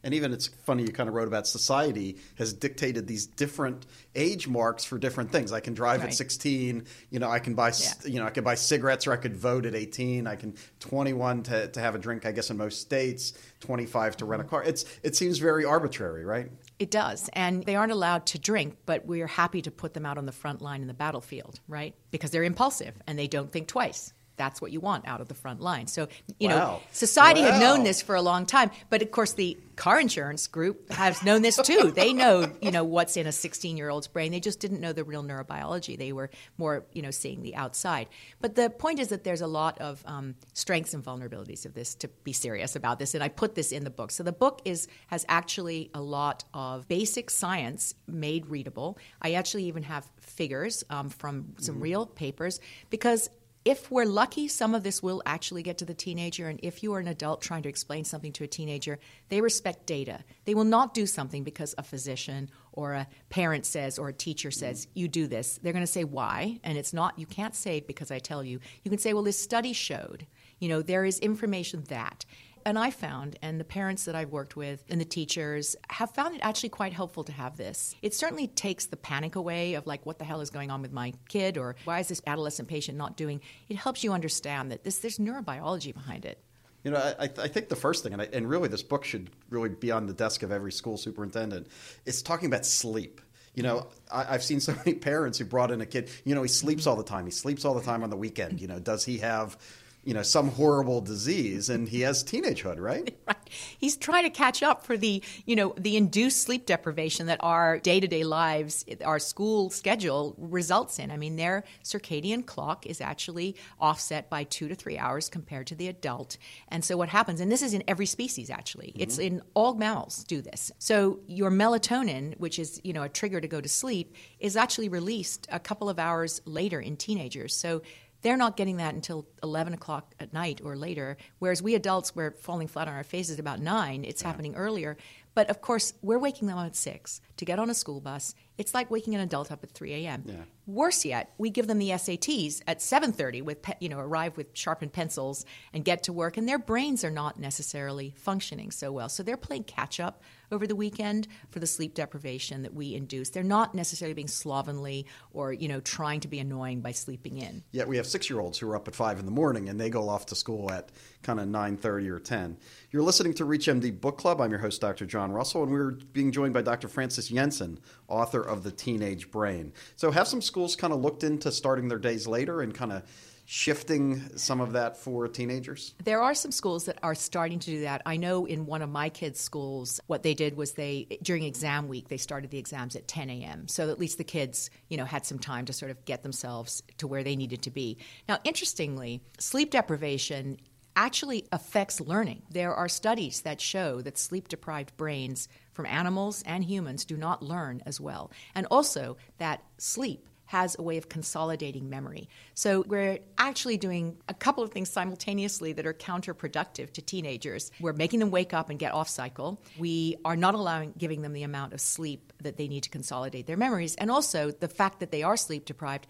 And 0.05 0.15
even 0.15 0.33
it's 0.33 0.49
funny 0.49 0.83
you 0.83 0.93
kind 0.93 1.09
of 1.09 1.15
wrote 1.15 1.29
about 1.29 1.47
society 1.47 2.19
has 2.37 2.53
dictated 2.53 3.07
these 3.07 3.27
different 3.27 3.87
age 4.15 4.49
marks 4.49 4.85
for 4.85 4.99
different 4.99 5.31
things. 5.31 5.53
I 5.53 5.61
can 5.61 5.75
drive 5.75 6.01
Right. 6.01 6.09
at 6.09 6.15
16, 6.15 6.85
you 7.11 7.19
know, 7.21 7.31
I 7.31 7.39
can 7.39 7.55
buy 7.55 7.69
Yeah. 7.69 7.93
you 8.05 8.19
know, 8.19 8.27
I 8.27 8.31
can 8.31 8.43
buy 8.43 8.57
cigarettes 8.57 9.07
or 9.07 9.13
I 9.13 9.17
could 9.17 9.37
vote 9.37 9.65
at 9.65 9.75
18. 9.75 10.27
I 10.27 10.37
can 10.37 10.55
21 10.81 11.45
to, 11.45 11.69
to 11.69 11.81
have 11.81 11.95
a 11.95 11.99
drink 11.99 12.27
I 12.27 12.33
guess 12.33 12.51
in 12.51 12.57
most 12.57 12.81
states, 12.81 13.33
25 13.61 14.17
to 14.19 14.25
rent 14.25 14.41
a 14.41 14.45
mm-hmm. 14.45 14.51
car. 14.51 14.65
It's 14.65 14.85
it 15.03 15.15
seems 15.15 15.39
very 15.39 15.65
arbitrary, 15.65 16.25
right? 16.25 16.51
It 16.79 16.91
does. 16.91 17.31
And 17.33 17.65
they 17.65 17.77
aren't 17.77 17.93
allowed 17.93 18.27
to 18.27 18.39
drink, 18.39 18.79
but 18.87 19.07
we 19.07 19.21
are 19.23 19.29
happy 19.29 19.63
to 19.63 19.71
put 19.71 19.95
them 19.95 20.05
out 20.05 20.19
on 20.19 20.27
the 20.27 20.33
front 20.33 20.61
line 20.61 20.83
in 20.83 20.89
the 20.89 20.95
battlefield, 20.95 21.61
right? 21.69 21.95
Because 22.11 22.33
they're 22.33 22.43
impulsive 22.43 22.95
and 23.07 23.19
they 23.19 23.29
don't 23.29 23.53
think 23.53 23.69
twice. 23.69 24.13
That's 24.37 24.61
what 24.61 24.73
you 24.73 24.81
want 24.81 25.07
out 25.07 25.21
of 25.21 25.29
the 25.29 25.35
front 25.35 25.61
line. 25.61 25.87
So, 25.87 26.09
you 26.39 26.49
know, 26.49 26.57
Wow. 26.57 26.81
society 26.91 27.41
had 27.43 27.61
known 27.61 27.85
this 27.85 28.01
for 28.03 28.15
a 28.15 28.23
long 28.23 28.47
time. 28.47 28.71
But 28.91 29.03
of 29.03 29.11
course, 29.11 29.35
the 29.35 29.59
car 29.77 30.01
insurance 30.01 30.47
group 30.47 30.91
has 30.93 31.23
known 31.23 31.43
this 31.43 31.57
too. 31.57 31.93
they 31.95 32.13
know, 32.13 32.51
you 32.61 32.71
know, 32.71 32.85
what's 32.85 33.17
in 33.17 33.27
a 33.27 33.33
16 33.33 33.77
year 33.77 33.89
old's 33.89 34.09
brain. 34.09 34.33
They 34.33 34.41
just 34.41 34.61
didn't 34.61 34.81
know 34.81 34.93
the 34.93 35.05
real 35.05 35.23
neurobiology. 35.23 35.99
They 35.99 36.13
were 36.13 36.31
more, 36.59 36.85
you 36.93 37.03
know, 37.03 37.11
seeing 37.11 37.43
the 37.43 37.55
outside. 37.57 38.09
But 38.41 38.55
the 38.55 38.71
point 38.71 39.01
is 39.01 39.09
that 39.09 39.25
there's 39.25 39.41
a 39.41 39.47
lot 39.47 39.79
of 39.81 40.03
um, 40.07 40.35
strengths 40.55 40.95
and 40.95 41.05
vulnerabilities 41.05 41.67
of 41.67 41.75
this 41.75 41.95
to 41.97 42.09
be 42.25 42.33
serious 42.33 42.75
about 42.77 42.99
this. 42.99 43.15
And 43.15 43.23
I 43.23 43.29
put 43.29 43.55
this 43.55 43.73
in 43.73 43.85
the 43.85 43.91
book. 43.91 44.11
So 44.11 44.23
the 44.23 44.33
book 44.33 44.61
is 44.65 44.89
has 45.09 45.25
actually 45.29 45.91
a 45.95 46.01
lot 46.01 46.45
of 46.55 46.89
basic 46.89 47.31
science 47.31 47.95
made 48.07 48.47
readable. 48.47 48.99
I 49.21 49.35
actually 49.35 49.65
even 49.65 49.83
have 49.85 50.11
figures 50.21 50.85
um, 50.91 51.11
from 51.11 51.55
some 51.59 51.81
real 51.81 52.07
papers 52.07 52.61
because 52.91 53.29
if 53.65 53.91
we're 53.91 54.05
lucky, 54.05 54.49
some 54.49 54.75
of 54.75 54.83
this 54.83 55.03
will 55.03 55.23
actually 55.25 55.63
get 55.63 55.79
to 55.79 55.85
the 55.85 55.95
teenager. 55.95 56.49
And 56.49 56.59
if 56.63 56.83
you 56.83 56.93
are 56.95 56.99
an 56.99 57.07
adult 57.07 57.41
trying 57.41 57.63
to 57.63 57.69
explain 57.69 58.05
something 58.05 58.33
to 58.33 58.45
a 58.45 58.49
teenager, 58.49 58.99
they 59.29 59.41
respect 59.41 59.87
data. 59.87 60.25
They 60.45 60.55
will 60.55 60.65
not 60.65 60.95
do 60.95 61.07
something 61.07 61.45
because 61.45 61.75
a 61.79 61.83
physician 61.83 62.51
or 62.73 62.95
a 62.95 63.07
parent 63.31 63.65
says 63.65 63.99
or 63.99 64.09
a 64.09 64.13
teacher 64.13 64.51
says, 64.51 64.87
mm. 64.87 64.91
you 64.95 65.09
do 65.09 65.27
this. 65.29 65.61
They're 65.63 65.73
going 65.73 65.85
to 65.85 65.91
say 65.91 66.05
why. 66.05 66.59
And 66.65 66.77
it's 66.77 66.93
not, 66.93 67.19
you 67.19 67.27
can't 67.27 67.55
say 67.55 67.81
because 67.81 68.11
I 68.11 68.19
tell 68.19 68.43
you. 68.43 68.59
You 68.83 68.91
can 68.91 68.99
say, 68.99 69.13
well, 69.13 69.23
this 69.23 69.41
study 69.41 69.73
showed. 69.73 70.27
You 70.59 70.69
know, 70.69 70.83
there 70.83 71.05
is 71.05 71.19
information 71.21 71.85
that. 71.89 72.25
And 72.65 72.79
I 72.79 72.91
found, 72.91 73.39
and 73.43 73.59
the 73.59 73.65
parents 73.65 74.05
that 74.05 74.15
I've 74.15 74.31
worked 74.31 74.57
with 74.57 74.85
and 74.89 75.01
the 75.01 75.05
teachers 75.05 75.77
have 75.91 76.11
found 76.13 76.35
it 76.35 76.41
actually 76.43 76.69
quite 76.69 76.93
helpful 76.93 77.25
to 77.25 77.33
have 77.33 77.57
this. 77.57 77.95
It 78.03 78.15
certainly 78.15 78.47
takes 78.47 78.87
the 78.87 78.97
panic 78.97 79.37
away 79.37 79.75
of 79.75 79.87
like, 79.87 80.05
what 80.07 80.19
the 80.19 80.25
hell 80.25 80.41
is 80.41 80.51
going 80.51 80.71
on 80.71 80.83
with 80.83 80.93
my 80.93 81.13
kid, 81.29 81.59
or 81.59 81.77
why 81.85 82.01
is 82.01 82.09
this 82.09 82.23
adolescent 82.27 82.69
patient 82.69 82.97
not 82.97 83.17
doing? 83.17 83.41
It 83.69 83.77
helps 83.77 84.05
you 84.05 84.13
understand 84.13 84.71
that 84.71 84.85
this, 84.85 84.99
there's 84.99 85.19
neurobiology 85.19 85.93
behind 85.93 86.25
it. 86.25 86.39
You 86.85 86.91
know, 86.91 86.97
I, 86.99 87.25
I 87.25 87.49
think 87.49 87.69
the 87.69 87.77
first 87.77 88.03
thing, 88.03 88.13
and, 88.13 88.23
I, 88.23 88.29
and 88.33 88.49
really 88.49 88.69
this 88.69 88.83
book 88.83 89.05
should 89.05 89.31
really 89.51 89.69
be 89.69 89.93
on 89.93 90.07
the 90.07 90.13
desk 90.13 90.43
of 90.43 90.51
every 90.51 90.73
school 90.73 90.97
superintendent, 90.97 91.69
is 92.07 92.23
talking 92.23 92.47
about 92.47 92.67
sleep. 92.67 93.21
You 93.55 93.63
know, 93.63 93.87
I, 94.11 94.35
I've 94.35 94.43
seen 94.43 94.61
so 94.61 94.75
many 94.85 94.95
parents 94.95 95.39
who 95.39 95.45
brought 95.45 95.71
in 95.71 95.81
a 95.81 95.87
kid. 95.87 96.11
You 96.25 96.35
know, 96.35 96.43
he 96.43 96.49
sleeps 96.49 96.83
mm-hmm. 96.83 96.91
all 96.91 96.97
the 96.97 97.05
time. 97.05 97.25
He 97.25 97.31
sleeps 97.31 97.65
all 97.65 97.75
the 97.75 97.83
time 97.83 98.03
on 98.03 98.11
the 98.11 98.17
weekend. 98.17 98.61
You 98.61 98.67
know, 98.67 98.81
does 98.81 99.05
he 99.05 99.19
have, 99.19 99.57
you 100.05 100.15
know, 100.15 100.23
some 100.23 100.49
horrible 100.49 101.01
disease? 101.01 101.69
And 101.69 101.89
he 101.89 102.01
has 102.01 102.25
teenagehood, 102.25 102.79
right? 102.79 103.17
Right. 103.27 103.37
He's 103.79 103.97
trying 103.97 104.25
to 104.25 104.31
catch 104.31 104.63
up 104.63 104.85
for 104.85 104.97
the, 104.97 105.23
you 105.47 105.55
know, 105.55 105.75
the 105.79 105.97
induced 105.97 106.43
sleep 106.43 106.67
deprivation 106.67 107.27
that 107.27 107.39
our 107.41 107.79
day-to-day 107.79 108.25
lives, 108.25 108.85
our 109.05 109.19
school 109.19 109.71
schedule 109.71 110.35
results 110.39 110.99
in. 110.99 111.11
I 111.11 111.17
mean, 111.17 111.37
their 111.37 111.63
circadian 111.85 112.45
clock 112.45 112.85
is 112.85 113.01
actually 113.01 113.55
offset 113.79 114.29
by 114.29 114.45
2 114.45 114.69
to 114.69 114.75
3 114.75 114.99
hours 114.99 115.29
compared 115.29 115.69
to 115.69 115.75
the 115.75 115.87
adult. 115.89 116.37
And 116.69 116.85
so 116.85 116.97
what 116.97 117.11
happens 117.11 117.41
and 117.41 117.53
this 117.53 117.63
is 117.63 117.75
in 117.75 117.85
every 117.87 118.07
species 118.07 118.51
actually. 118.51 118.89
Mm-hmm. 118.89 119.01
It's 119.03 119.19
in 119.19 119.43
all 119.55 119.75
mammals 119.75 120.25
do 120.25 120.43
this. 120.43 120.73
So 120.79 121.21
your 121.27 121.51
melatonin, 121.51 122.39
which 122.39 122.59
is, 122.59 122.81
you 122.83 122.93
know, 122.93 123.03
a 123.03 123.09
trigger 123.09 123.41
to 123.41 123.49
go 123.49 123.61
to 123.61 123.69
sleep, 123.69 124.15
is 124.41 124.57
actually 124.57 124.89
released 124.89 125.47
a 125.51 125.61
couple 125.61 125.89
of 125.89 125.99
hours 125.99 126.41
later 126.45 126.81
in 126.81 126.97
teenagers. 126.97 127.55
So 127.55 127.83
they're 128.23 128.37
not 128.37 128.57
getting 128.57 128.77
that 128.79 128.95
until 128.95 129.27
11 129.43 129.75
o'clock 129.75 130.15
at 130.19 130.33
night 130.33 130.61
or 130.65 130.77
later, 130.77 131.17
whereas 131.39 131.63
we 131.63 131.75
adults, 131.75 132.15
we're 132.15 132.31
falling 132.31 132.69
flat 132.69 132.89
on 132.89 132.95
our 132.95 133.05
faces 133.05 133.39
about 133.39 133.61
9. 133.61 134.05
It's 134.05 134.23
happening 134.23 134.55
earlier. 134.55 134.97
But 135.35 135.49
of 135.49 135.61
course, 135.61 135.95
we're 136.03 136.19
waking 136.19 136.49
them 136.49 136.59
up 136.59 136.67
at 136.67 136.77
6 136.77 137.21
to 137.39 137.45
get 137.45 137.59
on 137.59 137.71
a 137.71 137.75
school 137.75 138.01
bus. 138.01 138.35
It's 138.59 138.75
like 138.75 138.91
waking 138.91 139.15
an 139.15 139.23
adult 139.23 139.51
up 139.51 139.65
at 139.65 139.73
3 139.73 139.95
a.m. 139.95 140.25
Yeah. 140.27 140.35
Worse 140.67 141.05
yet, 141.05 141.33
we 141.39 141.51
give 141.51 141.67
them 141.67 141.79
the 141.79 141.89
SATs 141.91 142.61
at 142.67 142.79
7:30 142.81 143.43
with 143.43 143.63
pe- 143.63 143.75
you 143.81 143.89
know 143.89 143.99
arrive 143.99 144.37
with 144.37 144.49
sharpened 144.53 144.93
pencils 144.93 145.45
and 145.73 145.85
get 145.85 146.03
to 146.05 146.13
work, 146.13 146.37
and 146.37 146.49
their 146.49 146.59
brains 146.59 147.03
are 147.03 147.11
not 147.11 147.41
necessarily 147.41 148.15
functioning 148.17 148.71
so 148.71 148.93
well. 148.93 149.09
So 149.09 149.23
they're 149.23 149.37
playing 149.39 149.65
catch 149.65 149.99
up 149.99 150.23
over 150.53 150.67
the 150.67 150.77
weekend 150.77 151.27
for 151.51 151.59
the 151.59 151.67
sleep 151.67 151.95
deprivation 151.95 152.63
that 152.63 152.75
we 152.75 152.95
induce. 152.95 153.31
They're 153.31 153.43
not 153.43 153.75
necessarily 153.75 154.15
being 154.15 154.29
slovenly 154.29 155.07
or 155.33 155.53
you 155.53 155.69
know 155.69 155.81
trying 155.81 156.21
to 156.21 156.29
be 156.29 156.39
annoying 156.39 156.81
by 156.81 156.93
sleeping 156.93 157.39
in. 157.39 157.63
Yet 157.73 157.89
we 157.89 157.97
have 157.97 158.07
six-year-olds 158.07 158.59
who 158.59 158.71
are 158.71 158.77
up 158.77 158.87
at 158.89 158.95
five 158.95 159.19
in 159.19 159.25
the 159.25 159.33
morning 159.33 159.69
and 159.69 159.81
they 159.81 159.91
go 159.91 160.09
off 160.09 160.27
to 160.27 160.35
school 160.35 160.71
at 160.71 160.91
kind 161.23 161.41
of 161.41 161.49
nine 161.49 161.77
thirty 161.77 162.09
or 162.09 162.19
ten. 162.19 162.57
You're 162.91 163.03
listening 163.03 163.35
to 163.35 163.45
ReachMD 163.45 164.01
Book 164.01 164.19
Club. 164.19 164.41
I'm 164.41 164.51
your 164.51 164.61
host, 164.61 164.81
Dr. 164.81 165.07
John 165.07 165.33
Russell, 165.33 165.63
and 165.63 165.73
we're 165.73 165.93
being 165.93 166.31
joined 166.31 166.55
by 166.55 166.63
Dr. 166.63 166.89
Frances 166.89 167.29
Jensen, 167.29 167.81
author 168.09 168.43
of 168.43 168.63
The 168.63 168.71
Teenage 168.71 169.31
Brain. 169.31 169.73
So, 169.97 170.11
have 170.11 170.29
some 170.29 170.43
schools 170.43 170.77
kind 170.77 170.93
of 170.93 171.01
looked 171.01 171.25
into 171.25 171.51
starting 171.51 171.89
their 171.89 171.99
days 171.99 172.27
later 172.27 172.61
and 172.61 172.75
kind 172.75 172.93
of 172.93 173.03
shifting 173.45 174.37
some 174.37 174.61
of 174.61 174.73
that 174.73 174.97
for 174.97 175.29
teenagers? 175.29 175.95
There 176.03 176.23
are 176.23 176.35
some 176.35 176.53
schools 176.53 176.85
that 176.87 176.99
are 177.03 177.15
starting 177.15 177.59
to 177.61 177.71
do 177.71 177.81
that. 177.83 178.03
I 178.07 178.17
know 178.17 178.47
in 178.47 178.67
one 178.67 178.83
of 178.83 178.91
my 178.91 179.09
kids' 179.09 179.41
schools, 179.41 180.01
what 180.07 180.23
they 180.23 180.35
did 180.35 180.57
was 180.57 180.73
they 180.73 181.19
during 181.23 181.45
exam 181.45 181.89
week 181.89 182.09
they 182.09 182.17
started 182.17 182.51
the 182.51 182.59
exams 182.59 182.97
at 182.97 183.09
10 183.09 183.31
a.m. 183.31 183.69
So 183.69 183.91
at 183.91 183.99
least 183.99 184.19
the 184.19 184.25
kids, 184.25 184.71
you 184.89 184.97
know, 184.97 185.05
had 185.05 185.27
some 185.27 185.39
time 185.39 185.65
to 185.67 185.73
sort 185.73 185.91
of 185.91 186.05
get 186.05 186.23
themselves 186.23 186.83
to 186.99 187.07
where 187.07 187.23
they 187.23 187.37
needed 187.37 187.63
to 187.63 187.71
be. 187.71 187.99
Now, 188.29 188.39
interestingly, 188.45 189.23
sleep 189.39 189.71
deprivation 189.71 190.59
actually 190.97 191.47
affects 191.53 192.01
learning. 192.01 192.43
There 192.51 192.75
are 192.75 192.89
studies 192.89 193.43
that 193.43 193.61
show 193.61 194.03
that 194.03 194.19
sleep 194.19 194.49
deprived 194.49 194.97
brains 194.97 195.49
from 195.73 195.87
animals 195.87 196.43
and 196.47 196.65
humans 196.65 197.05
do 197.05 197.17
not 197.17 197.43
learn 197.43 197.83
as 197.87 198.01
well. 198.01 198.31
And 198.55 198.67
also 198.71 199.17
that 199.39 199.63
sleep 199.79 200.29
has 200.53 200.77
a 200.79 200.83
way 200.83 200.99
of 200.99 201.09
consolidating 201.09 201.89
memory. 201.89 202.29
So 202.53 202.85
we're 202.87 203.21
actually 203.39 203.79
doing 203.79 204.19
a 204.29 204.35
couple 204.35 204.63
of 204.63 204.71
things 204.71 204.91
simultaneously 204.91 205.73
that 205.73 205.87
are 205.87 205.95
counterproductive 205.95 206.93
to 206.93 207.01
teenagers. 207.01 207.71
We're 207.81 207.95
making 207.95 208.21
them 208.21 208.31
wake 208.31 208.53
up 208.53 208.69
and 208.69 208.79
get 208.79 208.93
off 208.93 209.09
cycle. 209.09 209.63
We 209.79 210.19
are 210.27 210.37
not 210.37 210.55
allowing 210.55 210.93
giving 210.99 211.23
them 211.23 211.33
the 211.33 211.45
amount 211.45 211.73
of 211.73 211.81
sleep 211.81 212.35
that 212.43 212.59
they 212.59 212.69
need 212.69 212.83
to 212.83 212.91
consolidate 212.91 213.47
their 213.47 213.57
memories. 213.57 213.95
And 213.95 214.11
also 214.11 214.51
the 214.51 214.69
fact 214.69 215.01
that 215.01 215.11
they 215.11 215.23
are 215.23 215.39
sleep 215.39 215.65
deprived 215.65 216.07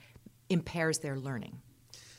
impairs 0.48 0.98
their 0.98 1.16
learning. 1.16 1.60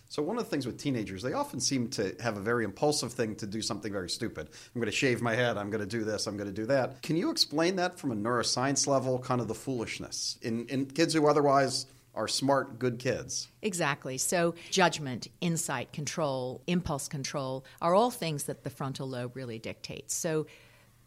So 0.08 0.24
one 0.24 0.38
of 0.38 0.46
the 0.46 0.50
things 0.50 0.66
with 0.66 0.78
teenagers, 0.78 1.24
they 1.24 1.34
often 1.34 1.60
seem 1.60 1.90
to 1.90 2.16
have 2.22 2.38
a 2.38 2.40
very 2.40 2.64
impulsive 2.64 3.12
thing 3.12 3.36
to 3.38 3.48
do 3.48 3.62
something 3.62 3.92
very 3.92 4.10
stupid. 4.10 4.48
I'm 4.48 4.80
going 4.80 4.86
to 4.86 4.96
shave 4.96 5.22
my 5.22 5.36
head. 5.36 5.58
I'm 5.58 5.72
going 5.72 5.82
to 5.82 5.98
do 5.98 6.06
this. 6.06 6.26
I'm 6.28 6.38
going 6.38 6.48
to 6.48 6.56
do 6.56 6.68
that. 6.68 7.02
Can 7.02 7.18
you 7.18 7.32
explain 7.32 7.76
that 7.78 8.00
from 8.00 8.12
a 8.12 8.16
neuroscience 8.16 8.88
level, 8.88 9.20
kind 9.20 9.42
of 9.42 9.50
the 9.50 9.56
foolishness 9.56 10.38
in, 10.42 10.68
in 10.68 10.86
kids 10.86 11.14
who 11.14 11.28
otherwise 11.28 11.88
are 12.16 12.28
smart, 12.28 12.80
good 12.80 13.00
kids? 13.00 13.50
Exactly. 13.62 14.18
So, 14.18 14.56
judgment, 14.70 15.28
insight, 15.42 15.94
control, 15.94 16.62
impulse 16.68 17.08
control 17.08 17.66
are 17.82 17.96
all 17.96 18.12
things 18.12 18.44
that 18.44 18.64
the 18.64 18.70
frontal 18.70 19.08
lobe 19.08 19.36
really 19.36 19.60
dictates. 19.60 20.14
So, 20.14 20.46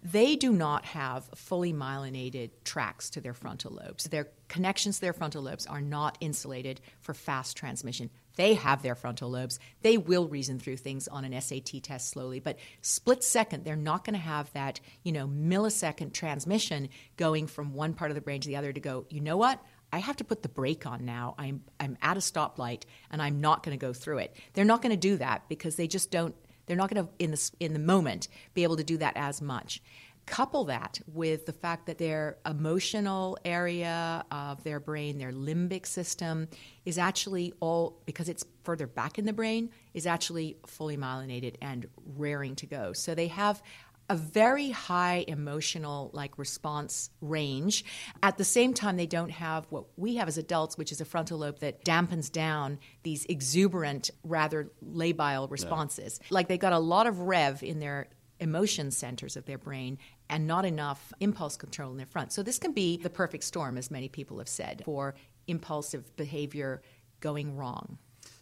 they 0.02 0.36
do 0.36 0.52
not 0.52 0.84
have 0.84 1.24
fully 1.34 1.72
myelinated 1.72 2.50
tracks 2.64 3.10
to 3.10 3.20
their 3.20 3.34
frontal 3.34 3.72
lobes. 3.72 4.04
Their 4.04 4.28
connections 4.46 4.96
to 4.96 5.00
their 5.00 5.12
frontal 5.12 5.42
lobes 5.42 5.66
are 5.66 5.80
not 5.80 6.16
insulated 6.20 6.80
for 7.00 7.12
fast 7.12 7.56
transmission. 7.56 8.10
They 8.36 8.54
have 8.54 8.82
their 8.82 8.94
frontal 8.94 9.30
lobes. 9.30 9.58
They 9.82 9.96
will 9.96 10.28
reason 10.28 10.60
through 10.60 10.76
things 10.76 11.08
on 11.08 11.24
an 11.24 11.40
SAT 11.40 11.82
test 11.82 12.10
slowly, 12.10 12.38
but 12.38 12.58
split 12.82 13.24
second, 13.24 13.64
they're 13.64 13.74
not 13.74 14.04
going 14.04 14.14
to 14.14 14.20
have 14.20 14.52
that, 14.52 14.78
you 15.02 15.10
know, 15.10 15.26
millisecond 15.26 16.12
transmission 16.12 16.88
going 17.16 17.46
from 17.46 17.74
one 17.74 17.94
part 17.94 18.10
of 18.10 18.14
the 18.14 18.20
brain 18.20 18.40
to 18.42 18.48
the 18.48 18.56
other 18.56 18.72
to 18.72 18.80
go, 18.80 19.06
you 19.08 19.20
know 19.20 19.38
what? 19.38 19.60
I 19.96 20.00
have 20.00 20.16
to 20.16 20.24
put 20.24 20.42
the 20.42 20.50
brake 20.50 20.84
on 20.84 21.06
now. 21.06 21.34
I'm 21.38 21.62
I'm 21.80 21.96
at 22.02 22.18
a 22.18 22.20
stoplight 22.20 22.82
and 23.10 23.22
I'm 23.22 23.40
not 23.40 23.62
going 23.62 23.76
to 23.76 23.80
go 23.80 23.94
through 23.94 24.18
it. 24.18 24.36
They're 24.52 24.66
not 24.66 24.82
going 24.82 24.90
to 24.90 24.96
do 24.96 25.16
that 25.16 25.48
because 25.48 25.76
they 25.76 25.88
just 25.88 26.10
don't 26.10 26.34
they're 26.66 26.76
not 26.76 26.92
going 26.92 27.06
to 27.06 27.12
in 27.18 27.30
the 27.30 27.50
in 27.60 27.72
the 27.72 27.78
moment 27.78 28.28
be 28.52 28.62
able 28.62 28.76
to 28.76 28.84
do 28.84 28.98
that 28.98 29.14
as 29.16 29.40
much. 29.40 29.82
Couple 30.26 30.64
that 30.64 31.00
with 31.06 31.46
the 31.46 31.52
fact 31.52 31.86
that 31.86 31.96
their 31.96 32.36
emotional 32.44 33.38
area 33.44 34.24
of 34.30 34.62
their 34.64 34.80
brain, 34.80 35.16
their 35.16 35.32
limbic 35.32 35.86
system, 35.86 36.48
is 36.84 36.98
actually 36.98 37.54
all 37.60 38.02
because 38.04 38.28
it's 38.28 38.44
further 38.64 38.86
back 38.86 39.18
in 39.18 39.24
the 39.24 39.32
brain, 39.32 39.70
is 39.94 40.06
actually 40.06 40.58
fully 40.66 40.98
myelinated 40.98 41.54
and 41.62 41.86
raring 42.16 42.56
to 42.56 42.66
go. 42.66 42.92
So 42.92 43.14
they 43.14 43.28
have 43.28 43.62
a 44.08 44.16
very 44.16 44.70
high 44.70 45.24
emotional 45.26 46.10
like 46.12 46.38
response 46.38 47.10
range 47.20 47.84
at 48.22 48.38
the 48.38 48.44
same 48.44 48.72
time 48.72 48.96
they 48.96 49.06
don't 49.06 49.30
have 49.30 49.66
what 49.70 49.86
we 49.96 50.16
have 50.16 50.28
as 50.28 50.38
adults 50.38 50.78
which 50.78 50.92
is 50.92 51.00
a 51.00 51.04
frontal 51.04 51.38
lobe 51.38 51.58
that 51.58 51.84
dampens 51.84 52.30
down 52.30 52.78
these 53.02 53.24
exuberant 53.26 54.10
rather 54.22 54.70
labile 54.84 55.50
responses 55.50 56.20
like 56.30 56.48
they 56.48 56.58
got 56.58 56.72
a 56.72 56.78
lot 56.78 57.06
of 57.06 57.20
rev 57.20 57.62
in 57.62 57.80
their 57.80 58.08
emotion 58.40 58.90
centers 58.90 59.36
of 59.36 59.46
their 59.46 59.58
brain 59.58 59.98
and 60.28 60.46
not 60.46 60.64
enough 60.64 61.12
impulse 61.20 61.56
control 61.56 61.90
in 61.90 61.96
their 61.96 62.06
front. 62.06 62.32
So 62.32 62.42
this 62.42 62.58
can 62.58 62.72
be 62.72 62.96
the 62.96 63.10
perfect 63.10 63.44
storm, 63.44 63.78
as 63.78 63.90
many 63.90 64.08
people 64.08 64.38
have 64.38 64.48
said, 64.48 64.82
for 64.84 65.14
impulsive 65.46 66.14
behavior 66.16 66.82
going 67.20 67.56
wrong. 67.56 67.98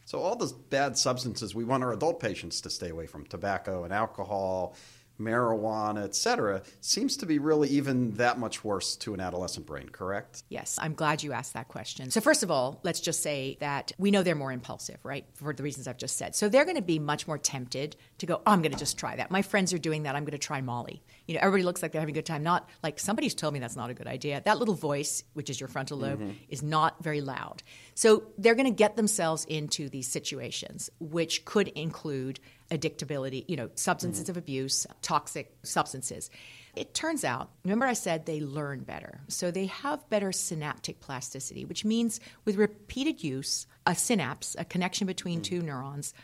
So 0.07 0.19
all 0.19 0.37
those 0.37 0.53
bad 0.53 0.99
substances 0.99 1.55
we 1.55 1.65
want 1.65 1.83
our 1.83 1.93
adult 1.93 2.21
patients 2.21 2.61
to 2.63 2.71
stay 2.71 2.91
away 2.91 3.07
from, 3.07 3.25
tobacco 3.27 3.85
and 3.85 3.93
alcohol, 3.93 4.77
marijuana, 5.21 6.05
etc., 6.05 6.63
seems 6.81 7.17
to 7.19 7.27
be 7.27 7.39
really 7.39 7.69
even 7.69 8.13
that 8.13 8.39
much 8.39 8.65
worse 8.65 8.97
to 8.97 9.15
an 9.15 9.21
adolescent 9.21 9.67
brain, 9.67 9.89
correct? 9.89 10.43
Yes, 10.49 10.79
I'm 10.81 10.95
glad 10.95 11.23
you 11.23 11.33
asked 11.33 11.55
that 11.55 11.69
question. 11.69 12.11
So, 12.11 12.21
first 12.21 12.43
of 12.43 12.51
all, 12.51 12.81
let's 12.83 13.01
just 13.01 13.23
say 13.23 13.57
that 13.61 13.93
we 13.99 14.11
know 14.11 14.23
they're 14.23 14.35
more 14.35 14.53
impulsive, 14.53 14.99
right? 15.05 15.25
For 15.35 15.53
the 15.53 15.63
reasons 15.63 15.87
I've 15.87 15.99
just 15.99 16.17
said. 16.17 16.35
So, 16.35 16.49
they're 16.49 16.65
going 16.65 16.77
to 16.77 16.83
be 16.83 16.99
much 16.99 17.27
more 17.27 17.39
tempted 17.39 17.97
to 18.19 18.27
go, 18.27 18.37
oh, 18.37 18.43
I'm 18.47 18.63
going 18.63 18.73
to 18.73 18.79
just 18.79 18.99
try 18.99 19.17
that. 19.17 19.31
My 19.31 19.43
friends 19.43 19.73
are 19.73 19.79
doing 19.79 20.05
that. 20.05 20.17
I'm 20.17 20.25
going 20.25 20.33
to 20.33 20.39
try 20.39 20.61
Molly. 20.61 21.03
You 21.27 21.35
know, 21.35 21.41
everybody 21.41 21.63
looks 21.63 21.83
like 21.83 21.93
they're 21.93 22.01
having 22.01 22.15
a 22.15 22.19
good 22.19 22.27
time. 22.27 22.43
Not 22.43 22.69
like 22.83 22.99
somebody's 22.99 23.35
told 23.35 23.55
me 23.55 23.61
that's 23.61 23.77
not 23.77 23.91
a 23.91 23.95
good 23.95 24.07
idea. 24.07 24.43
That 24.45 24.59
little 24.59 24.75
voice, 24.75 25.25
which 25.35 25.51
is 25.51 25.61
your 25.61 25.69
frontal 25.69 25.99
lobe, 25.99 26.21
mm-hmm. 26.21 26.31
is 26.49 26.63
not 26.63 27.03
very 27.03 27.21
loud. 27.21 27.63
So, 27.95 28.25
they're 28.39 28.55
going 28.55 28.67
to 28.67 28.77
get 28.77 28.97
themselves 28.97 29.45
into 29.45 29.89
these 29.89 30.09
situations, 30.09 30.91
which 30.99 31.45
could 31.45 31.69
include 31.69 32.41
addictability, 32.71 33.45
you 33.49 33.57
know, 33.57 33.71
substances 33.75 34.25
mm-hmm. 34.25 34.31
of 34.31 34.37
abuse, 34.37 34.87
toxic 35.03 35.55
substances. 35.63 36.31
It 36.75 36.95
turns 36.95 37.25
out, 37.25 37.51
remember 37.63 37.87
I 37.87 37.93
said 37.93 38.27
they 38.27 38.41
learn 38.41 38.81
better. 38.81 39.21
So 39.29 39.51
they 39.51 39.67
have 39.67 40.09
better 40.11 40.33
synaptic 40.33 41.01
plasticity, 41.01 41.65
which 41.65 41.85
means 41.85 42.21
with 42.45 42.57
repeated 42.57 43.23
use, 43.23 43.67
a 43.87 43.95
synapse, 43.95 44.57
a 44.59 44.65
connection 44.65 45.07
between 45.07 45.41
mm. 45.41 45.45
two 45.45 45.63
neurons, 45.63 46.15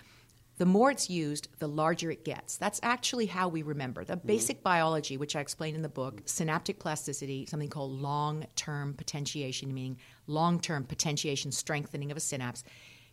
the 0.60 0.66
more 0.66 0.90
it's 0.90 1.08
used, 1.08 1.48
the 1.58 1.66
larger 1.66 2.10
it 2.10 2.22
gets. 2.22 2.58
That's 2.58 2.80
actually 2.82 3.24
how 3.24 3.48
we 3.48 3.62
remember. 3.62 4.04
The 4.04 4.16
mm-hmm. 4.16 4.26
basic 4.26 4.62
biology, 4.62 5.16
which 5.16 5.34
I 5.34 5.40
explain 5.40 5.74
in 5.74 5.80
the 5.80 5.88
book, 5.88 6.20
synaptic 6.26 6.78
plasticity, 6.78 7.46
something 7.46 7.70
called 7.70 7.92
long 7.92 8.44
term 8.56 8.92
potentiation, 8.92 9.72
meaning 9.72 9.98
long 10.26 10.60
term 10.60 10.84
potentiation 10.84 11.50
strengthening 11.50 12.10
of 12.10 12.18
a 12.18 12.20
synapse, 12.20 12.62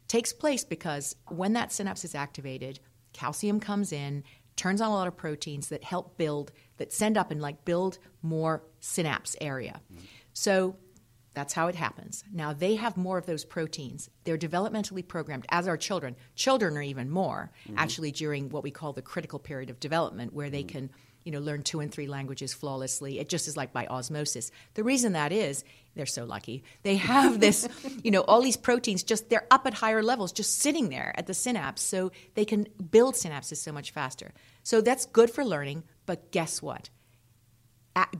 takes 0.10 0.34
place 0.34 0.65
because 0.65 1.15
when 1.29 1.53
that 1.53 1.72
synapse 1.72 2.03
is 2.03 2.15
activated, 2.15 2.81
calcium 3.17 3.59
comes 3.59 3.91
in, 3.91 4.24
turns 4.55 4.79
on 4.79 4.91
a 4.91 4.93
lot 4.93 5.07
of 5.07 5.17
proteins 5.17 5.69
that 5.69 5.83
help 5.83 6.17
build, 6.17 6.51
that 6.77 6.93
send 6.93 7.17
up 7.17 7.31
and 7.31 7.41
like 7.41 7.65
build 7.65 7.97
more 8.21 8.63
synapse 8.79 9.36
area. 9.41 9.81
Mm-hmm. 9.91 10.05
So 10.33 10.75
that's 11.33 11.53
how 11.53 11.67
it 11.67 11.75
happens. 11.75 12.24
Now 12.31 12.53
they 12.53 12.75
have 12.75 12.95
more 12.95 13.17
of 13.17 13.25
those 13.25 13.43
proteins. 13.43 14.09
They're 14.24 14.38
developmentally 14.38 15.07
programmed, 15.07 15.47
as 15.50 15.67
are 15.67 15.77
children. 15.77 16.15
Children 16.36 16.77
are 16.77 16.81
even 16.83 17.09
more, 17.09 17.51
mm-hmm. 17.67 17.77
actually, 17.77 18.12
during 18.12 18.50
what 18.50 18.63
we 18.63 18.71
call 18.71 18.93
the 18.93 19.01
critical 19.01 19.39
period 19.39 19.71
of 19.71 19.79
development, 19.79 20.33
where 20.33 20.51
they 20.51 20.63
mm-hmm. 20.63 20.77
can 20.77 20.89
you 21.27 21.34
know, 21.34 21.39
learn 21.39 21.62
two 21.62 21.81
and 21.81 21.91
three 21.91 22.07
languages 22.07 22.53
flawlessly. 22.53 23.19
It 23.19 23.27
just 23.27 23.50
is 23.50 23.57
like 23.57 23.74
by 23.74 23.86
osmosis. 23.88 24.50
The 24.75 24.84
reason 24.86 25.12
that 25.12 25.34
is, 25.34 25.65
they're 25.93 26.05
so 26.05 26.24
lucky. 26.24 26.63
They 26.84 26.96
have 26.96 27.41
this, 27.41 27.67
you 28.01 28.12
know, 28.12 28.22
all 28.22 28.41
these 28.41 28.55
proteins 28.55 29.03
just 29.03 29.29
they're 29.29 29.46
up 29.51 29.67
at 29.67 29.74
higher 29.74 30.01
levels, 30.01 30.31
just 30.31 30.60
sitting 30.60 30.88
there 30.88 31.13
at 31.17 31.27
the 31.27 31.34
synapse, 31.34 31.81
so 31.81 32.13
they 32.36 32.46
can 32.46 32.65
build 32.91 33.15
synapses 33.15 33.57
so 33.57 33.74
much 33.74 33.91
faster. 33.91 34.31
So 34.63 34.79
that's 34.79 35.05
good 35.05 35.29
for 35.29 35.43
learning. 35.43 35.84
But 36.05 36.31
guess 36.31 36.62
what? 36.62 36.89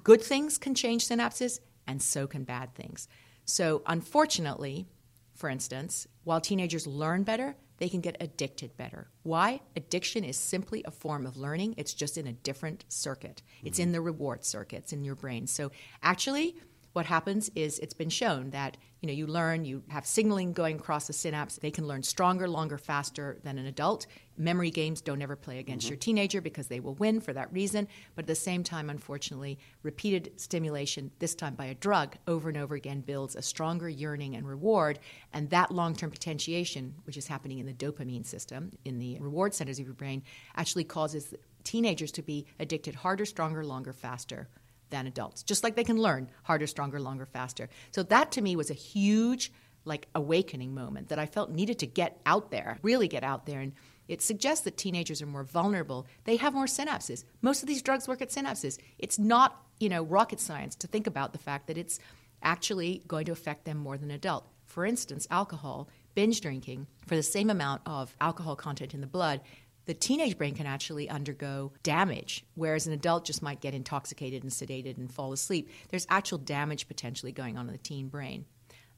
Good 0.04 0.22
things 0.22 0.58
can 0.58 0.76
change 0.76 1.08
synapses, 1.08 1.62
and 1.88 2.02
so 2.02 2.28
can 2.28 2.44
bad 2.44 2.76
things. 2.76 3.08
So 3.46 3.84
unfortunately, 3.86 4.86
for 5.34 5.50
instance, 5.50 6.08
while 6.26 6.42
teenagers 6.42 6.86
learn 6.86 7.24
better, 7.24 7.56
they 7.78 7.90
can 7.90 8.02
get 8.02 8.18
addicted 8.20 8.76
better. 8.78 9.08
Why? 9.24 9.62
Addiction 9.76 10.24
is 10.24 10.38
simply 10.38 10.84
a 10.86 10.92
form 10.92 11.26
of 11.26 11.38
learning. 11.38 11.76
It's 11.78 11.94
just 11.94 12.18
in 12.18 12.28
a 12.28 12.34
different 12.34 12.86
circuit. 12.90 13.42
Mm-hmm. 13.58 13.68
It's 13.68 13.80
in 13.80 13.92
the 13.92 14.02
reward 14.02 14.46
circuits 14.46 14.94
in 14.94 15.04
your 15.04 15.16
brain. 15.16 15.48
So 15.48 15.72
actually, 16.02 16.56
what 16.98 17.06
happens 17.06 17.52
is 17.54 17.78
it's 17.78 17.94
been 17.94 18.10
shown 18.10 18.50
that 18.50 18.76
you 19.02 19.08
know 19.08 19.14
you 19.14 19.28
learn 19.28 19.64
you 19.64 19.84
have 19.90 20.04
signaling 20.04 20.52
going 20.52 20.78
across 20.78 21.06
the 21.06 21.14
synapse. 21.14 21.58
They 21.58 21.70
can 21.70 21.86
learn 21.86 22.02
stronger 22.02 22.48
longer 22.48 22.80
faster 22.80 23.38
than 23.44 23.60
an 23.60 23.68
adult. 23.68 24.08
Memory 24.36 24.72
games 24.72 25.00
don't 25.00 25.22
ever 25.22 25.36
play 25.36 25.60
against 25.60 25.86
mm-hmm. 25.86 25.92
your 25.92 26.00
teenager 26.00 26.42
because 26.42 26.70
they 26.70 26.80
will 26.80 26.96
win 26.96 27.22
for 27.22 27.34
that 27.34 27.54
reason. 27.54 27.88
But 28.16 28.24
at 28.24 28.28
the 28.30 28.34
same 28.34 28.64
time 28.64 28.90
unfortunately 28.90 29.60
repeated 29.84 30.32
stimulation 30.38 31.12
this 31.20 31.36
time 31.36 31.54
by 31.54 31.66
a 31.66 31.76
drug 31.76 32.16
over 32.28 32.50
and 32.50 32.58
over 32.58 32.74
again 32.74 33.02
builds 33.02 33.36
a 33.36 33.44
stronger 33.44 33.88
yearning 33.88 34.36
and 34.36 34.48
reward. 34.48 34.98
And 35.34 35.52
that 35.52 35.70
long-term 35.70 36.10
potentiation 36.10 36.96
which 37.04 37.16
is 37.16 37.28
happening 37.28 37.60
in 37.60 37.68
the 37.68 37.74
dopamine 37.74 38.26
system 38.26 38.72
in 38.86 38.98
the 38.98 39.20
reward 39.20 39.54
centers 39.54 39.78
of 39.78 39.86
your 39.86 39.94
brain 39.94 40.24
actually 40.56 40.84
causes 40.84 41.36
teenagers 41.64 42.12
to 42.14 42.24
be 42.24 42.48
addicted 42.60 42.96
harder 42.96 43.26
stronger 43.26 43.64
longer 43.64 43.94
faster 43.94 44.48
than 44.90 45.08
adults, 45.08 45.44
just 45.44 45.64
like 45.64 45.76
they 45.76 45.84
can 45.84 46.02
learn 46.02 46.30
harder, 46.44 46.68
stronger, 46.68 47.00
longer, 47.00 47.26
faster. 47.26 47.70
So 47.92 48.04
that 48.04 48.32
to 48.34 48.42
me 48.42 48.56
was 48.56 48.70
a 48.70 48.76
huge 48.76 49.52
like 49.86 50.08
awakening 50.16 50.74
moment 50.74 51.10
that 51.10 51.20
I 51.20 51.26
felt 51.26 51.50
needed 51.50 51.80
to 51.80 51.88
get 51.88 52.20
out 52.26 52.52
there, 52.52 52.78
really 52.82 53.08
get 53.08 53.24
out 53.24 53.46
there 53.46 53.62
and 53.62 53.74
it 54.08 54.22
suggests 54.22 54.64
that 54.64 54.78
teenagers 54.78 55.22
are 55.22 55.28
more 55.28 55.44
vulnerable. 55.44 56.08
They 56.24 56.38
have 56.38 56.54
more 56.54 56.66
synapses. 56.66 57.24
Most 57.42 57.62
of 57.62 57.68
these 57.68 57.82
drugs 57.82 58.08
work 58.08 58.22
at 58.22 58.30
synapses. 58.30 58.78
It's 58.98 59.20
not, 59.20 59.62
you 59.80 59.90
know, 59.90 60.04
rocket 60.04 60.40
science 60.40 60.76
to 60.78 60.88
think 60.88 61.08
about 61.08 61.34
the 61.34 61.40
fact 61.40 61.68
that 61.68 61.78
it's 61.78 62.00
actually 62.42 63.04
going 63.08 63.26
to 63.26 63.32
affect 63.32 63.66
them 63.66 63.78
more 63.78 63.98
than 63.98 64.12
adult. 64.12 64.48
For 64.66 64.86
instance, 64.86 65.28
alcohol, 65.30 65.90
binge 66.16 66.42
drinking 66.42 66.88
for 67.06 67.16
the 67.16 67.24
same 67.24 67.50
amount 67.50 67.82
of 67.86 68.16
alcohol 68.22 68.56
content 68.56 68.94
in 68.94 69.02
the 69.02 69.08
blood 69.08 69.42
the 69.88 69.94
teenage 69.94 70.38
brain 70.38 70.54
can 70.54 70.68
actually 70.68 71.10
undergo 71.10 71.72
damage, 71.82 72.46
whereas 72.56 72.86
an 72.86 72.94
adult 72.94 73.26
just 73.26 73.42
might 73.42 73.62
get 73.62 73.74
intoxicated 73.74 74.44
and 74.44 74.52
sedated 74.52 74.98
and 74.98 75.12
fall 75.12 75.32
asleep. 75.32 75.72
There's 75.90 76.06
actual 76.10 76.38
damage 76.38 76.88
potentially 76.88 77.32
going 77.32 77.58
on 77.58 77.68
in 77.68 77.72
the 77.72 77.80
teen 77.80 78.10
brain. 78.10 78.46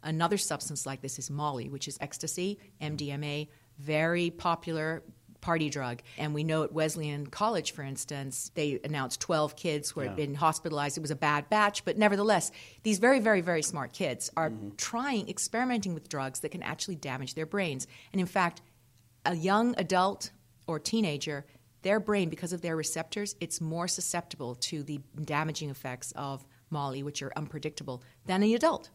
Another 0.02 0.38
substance 0.38 0.86
like 0.86 1.02
this 1.02 1.20
is 1.20 1.30
Molly, 1.30 1.70
which 1.70 1.88
is 1.88 1.98
ecstasy, 2.02 2.60
MDMA, 2.82 3.50
very 3.78 4.32
popular 4.32 5.04
party 5.42 5.70
drug. 5.70 6.02
And 6.18 6.34
we 6.34 6.44
know 6.44 6.64
at 6.64 6.74
Wesleyan 6.74 7.28
College, 7.28 7.72
for 7.72 7.84
instance, 7.84 8.52
they 8.56 8.80
announced 8.84 9.22
12 9.22 9.56
kids 9.56 9.92
who 9.92 10.02
had 10.02 10.16
been 10.16 10.34
hospitalized. 10.34 10.98
It 10.98 11.02
was 11.02 11.12
a 11.12 11.16
bad 11.16 11.50
batch, 11.50 11.86
but 11.86 11.98
nevertheless, 11.98 12.52
these 12.84 13.00
very, 13.00 13.20
very, 13.20 13.42
very 13.42 13.62
smart 13.62 13.94
kids 13.94 14.32
are 14.36 14.50
mm-hmm. 14.50 14.70
trying, 14.76 15.30
experimenting 15.30 15.94
with 15.94 16.10
drugs 16.10 16.42
that 16.42 16.50
can 16.50 16.64
actually 16.64 16.96
damage 16.96 17.36
their 17.36 17.46
brains. 17.46 17.88
And 18.12 18.20
in 18.20 18.28
fact, 18.28 18.62
a 19.26 19.36
young 19.36 19.76
adult 19.78 20.32
or 20.70 20.80
teenager, 20.80 21.46
their 21.82 22.00
brain, 22.00 22.30
because 22.30 22.54
of 22.54 22.62
their 22.62 22.76
receptors, 22.76 23.36
it's 23.42 23.60
more 23.60 23.88
susceptible 23.88 24.54
to 24.56 24.84
the 24.84 25.00
damaging 25.26 25.72
effects 25.72 26.14
of 26.16 26.46
Molly, 26.70 27.02
which 27.02 27.24
are 27.24 27.32
unpredictable, 27.36 28.04
than 28.28 28.44
an 28.44 28.54
adult. 28.54 28.92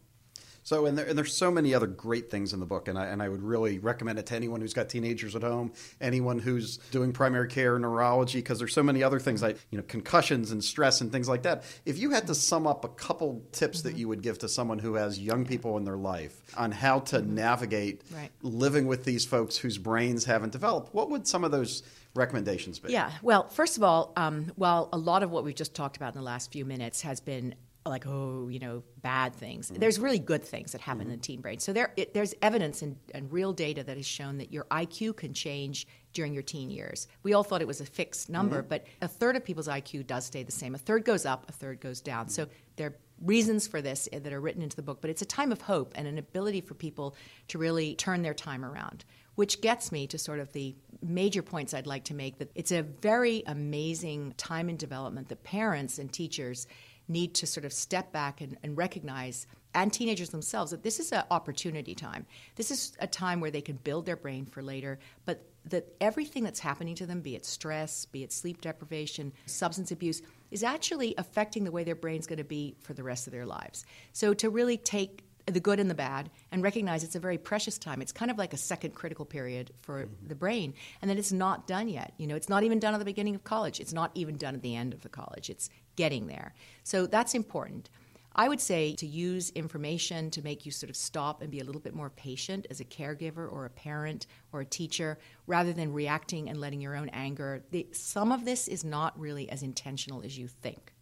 So, 0.64 0.86
and, 0.86 0.96
there, 0.96 1.06
and, 1.06 1.16
there's 1.16 1.36
so 1.36 1.50
many 1.50 1.74
other 1.74 1.86
great 1.86 2.30
things 2.30 2.54
in 2.54 2.60
the 2.60 2.66
book, 2.66 2.88
and 2.88 2.98
I, 2.98 3.06
and 3.06 3.22
I 3.22 3.28
would 3.28 3.42
really 3.42 3.78
recommend 3.78 4.18
it 4.18 4.26
to 4.26 4.34
anyone 4.34 4.62
who's 4.62 4.72
got 4.72 4.88
teenagers 4.88 5.36
at 5.36 5.42
home, 5.42 5.72
anyone 6.00 6.38
who's 6.38 6.78
doing 6.90 7.12
primary 7.12 7.48
care, 7.48 7.78
neurology, 7.78 8.38
because 8.38 8.58
there's 8.58 8.72
so 8.72 8.82
many 8.82 9.02
other 9.02 9.20
things 9.20 9.42
like 9.42 9.58
you 9.70 9.78
know 9.78 9.84
concussions 9.86 10.50
and 10.50 10.64
stress 10.64 11.02
and 11.02 11.12
things 11.12 11.28
like 11.28 11.42
that. 11.42 11.64
If 11.84 11.98
you 11.98 12.10
had 12.10 12.26
to 12.28 12.34
sum 12.34 12.66
up 12.66 12.84
a 12.84 12.88
couple 12.88 13.42
tips 13.52 13.80
mm-hmm. 13.80 13.88
that 13.90 13.96
you 13.98 14.08
would 14.08 14.22
give 14.22 14.38
to 14.38 14.48
someone 14.48 14.78
who 14.78 14.94
has 14.94 15.18
young 15.18 15.44
people 15.44 15.76
in 15.76 15.84
their 15.84 15.98
life 15.98 16.40
on 16.56 16.72
how 16.72 17.00
to 17.00 17.18
mm-hmm. 17.18 17.34
navigate 17.34 18.02
right. 18.10 18.30
living 18.42 18.86
with 18.86 19.04
these 19.04 19.26
folks 19.26 19.58
whose 19.58 19.76
brains 19.76 20.24
haven't 20.24 20.52
developed, 20.52 20.94
what 20.94 21.10
would 21.10 21.26
some 21.26 21.44
of 21.44 21.50
those 21.50 21.82
recommendations 22.14 22.78
be? 22.78 22.90
Yeah, 22.90 23.10
well, 23.22 23.48
first 23.48 23.76
of 23.76 23.82
all, 23.82 24.12
um, 24.16 24.52
while 24.56 24.88
a 24.92 24.98
lot 24.98 25.22
of 25.22 25.30
what 25.30 25.44
we've 25.44 25.54
just 25.54 25.74
talked 25.74 25.96
about 25.96 26.14
in 26.14 26.20
the 26.20 26.24
last 26.24 26.52
few 26.52 26.64
minutes 26.64 27.02
has 27.02 27.20
been 27.20 27.54
like 27.90 28.06
oh 28.06 28.48
you 28.48 28.58
know 28.58 28.82
bad 29.02 29.34
things 29.34 29.70
mm-hmm. 29.70 29.78
there's 29.78 29.98
really 29.98 30.18
good 30.18 30.42
things 30.42 30.72
that 30.72 30.80
happen 30.80 31.02
mm-hmm. 31.02 31.12
in 31.12 31.18
the 31.18 31.22
teen 31.22 31.40
brain 31.40 31.58
so 31.58 31.72
there 31.72 31.92
it, 31.96 32.14
there's 32.14 32.34
evidence 32.40 32.82
and, 32.82 32.96
and, 33.14 33.30
real 33.32 33.52
data 33.52 33.82
that 33.82 33.96
has 33.96 34.06
shown 34.06 34.38
that 34.38 34.52
your 34.52 34.64
iq 34.64 35.16
can 35.16 35.34
change 35.34 35.86
during 36.12 36.32
your 36.32 36.42
teen 36.42 36.70
years 36.70 37.08
we 37.22 37.34
all 37.34 37.42
thought 37.42 37.60
it 37.60 37.66
was 37.66 37.80
a 37.80 37.86
fixed 37.86 38.30
number 38.30 38.60
mm-hmm. 38.60 38.68
but 38.68 38.86
a 39.02 39.08
third 39.08 39.36
of 39.36 39.44
people's 39.44 39.68
iq 39.68 40.06
does 40.06 40.24
stay 40.24 40.42
the 40.42 40.52
same 40.52 40.74
a 40.74 40.78
third 40.78 41.04
goes 41.04 41.26
up 41.26 41.48
a 41.48 41.52
third 41.52 41.80
goes 41.80 42.00
down 42.00 42.28
so 42.28 42.46
there 42.76 42.88
are 42.88 42.94
reasons 43.22 43.68
for 43.68 43.80
this 43.80 44.08
that 44.12 44.32
are 44.32 44.40
written 44.40 44.62
into 44.62 44.76
the 44.76 44.82
book 44.82 45.00
but 45.00 45.10
it's 45.10 45.22
a 45.22 45.26
time 45.26 45.52
of 45.52 45.60
hope 45.60 45.92
and 45.94 46.08
an 46.08 46.18
ability 46.18 46.60
for 46.60 46.74
people 46.74 47.14
to 47.48 47.58
really 47.58 47.94
turn 47.94 48.22
their 48.22 48.34
time 48.34 48.64
around 48.64 49.04
which 49.34 49.60
gets 49.60 49.90
me 49.90 50.06
to 50.06 50.18
sort 50.18 50.40
of 50.40 50.52
the 50.52 50.74
major 51.02 51.42
points 51.42 51.74
I'd 51.74 51.86
like 51.86 52.04
to 52.04 52.14
make 52.14 52.38
that 52.38 52.50
it's 52.54 52.72
a 52.72 52.82
very 52.82 53.42
amazing 53.46 54.34
time 54.36 54.68
in 54.68 54.76
development 54.76 55.28
that 55.28 55.42
parents 55.42 55.98
and 55.98 56.12
teachers 56.12 56.66
need 57.08 57.34
to 57.34 57.46
sort 57.46 57.64
of 57.64 57.72
step 57.72 58.12
back 58.12 58.40
and, 58.40 58.56
and 58.62 58.76
recognize 58.76 59.46
and 59.74 59.92
teenagers 59.92 60.30
themselves 60.30 60.70
that 60.70 60.82
this 60.82 61.00
is 61.00 61.12
an 61.12 61.24
opportunity 61.30 61.94
time. 61.94 62.26
This 62.54 62.70
is 62.70 62.92
a 63.00 63.06
time 63.06 63.40
where 63.40 63.50
they 63.50 63.60
can 63.60 63.76
build 63.76 64.06
their 64.06 64.16
brain 64.16 64.46
for 64.46 64.62
later, 64.62 64.98
but 65.24 65.44
that 65.66 65.88
everything 66.00 66.44
that's 66.44 66.60
happening 66.60 66.94
to 66.94 67.06
them, 67.06 67.20
be 67.20 67.34
it 67.34 67.44
stress, 67.44 68.04
be 68.04 68.22
it 68.22 68.32
sleep 68.32 68.60
deprivation, 68.60 69.32
substance 69.46 69.90
abuse, 69.90 70.22
is 70.50 70.62
actually 70.62 71.14
affecting 71.18 71.64
the 71.64 71.72
way 71.72 71.82
their 71.82 71.94
brain's 71.94 72.26
going 72.26 72.38
to 72.38 72.44
be 72.44 72.76
for 72.80 72.94
the 72.94 73.02
rest 73.02 73.26
of 73.26 73.32
their 73.32 73.46
lives. 73.46 73.84
So 74.12 74.34
to 74.34 74.50
really 74.50 74.76
take 74.76 75.24
the 75.46 75.60
good 75.60 75.78
and 75.78 75.90
the 75.90 75.94
bad, 75.94 76.30
and 76.52 76.62
recognize 76.62 77.04
it's 77.04 77.16
a 77.16 77.20
very 77.20 77.36
precious 77.36 77.76
time. 77.76 78.00
It's 78.00 78.12
kind 78.12 78.30
of 78.30 78.38
like 78.38 78.54
a 78.54 78.56
second 78.56 78.94
critical 78.94 79.26
period 79.26 79.72
for 79.82 80.04
mm-hmm. 80.04 80.28
the 80.28 80.34
brain, 80.34 80.74
and 81.02 81.10
that 81.10 81.18
it's 81.18 81.32
not 81.32 81.66
done 81.66 81.88
yet. 81.88 82.14
You 82.16 82.26
know, 82.26 82.34
it's 82.34 82.48
not 82.48 82.62
even 82.62 82.78
done 82.78 82.94
at 82.94 82.98
the 82.98 83.04
beginning 83.04 83.34
of 83.34 83.44
college. 83.44 83.78
It's 83.78 83.92
not 83.92 84.10
even 84.14 84.36
done 84.36 84.54
at 84.54 84.62
the 84.62 84.74
end 84.74 84.94
of 84.94 85.02
the 85.02 85.08
college. 85.08 85.50
It's 85.50 85.68
getting 85.96 86.26
there. 86.26 86.54
So 86.82 87.06
that's 87.06 87.34
important. 87.34 87.90
I 88.36 88.48
would 88.48 88.60
say 88.60 88.94
to 88.96 89.06
use 89.06 89.50
information 89.50 90.30
to 90.32 90.42
make 90.42 90.66
you 90.66 90.72
sort 90.72 90.90
of 90.90 90.96
stop 90.96 91.40
and 91.40 91.50
be 91.50 91.60
a 91.60 91.64
little 91.64 91.80
bit 91.80 91.94
more 91.94 92.10
patient 92.10 92.66
as 92.68 92.80
a 92.80 92.84
caregiver 92.84 93.50
or 93.50 93.64
a 93.64 93.70
parent 93.70 94.26
or 94.52 94.62
a 94.62 94.64
teacher 94.64 95.18
rather 95.46 95.72
than 95.72 95.92
reacting 95.92 96.48
and 96.48 96.60
letting 96.60 96.80
your 96.80 96.96
own 96.96 97.10
anger. 97.10 97.64
The, 97.70 97.86
some 97.92 98.32
of 98.32 98.44
this 98.44 98.66
is 98.66 98.84
not 98.84 99.18
really 99.18 99.48
as 99.50 99.62
intentional 99.62 100.22
as 100.24 100.36
you 100.36 100.48
think. 100.48 100.92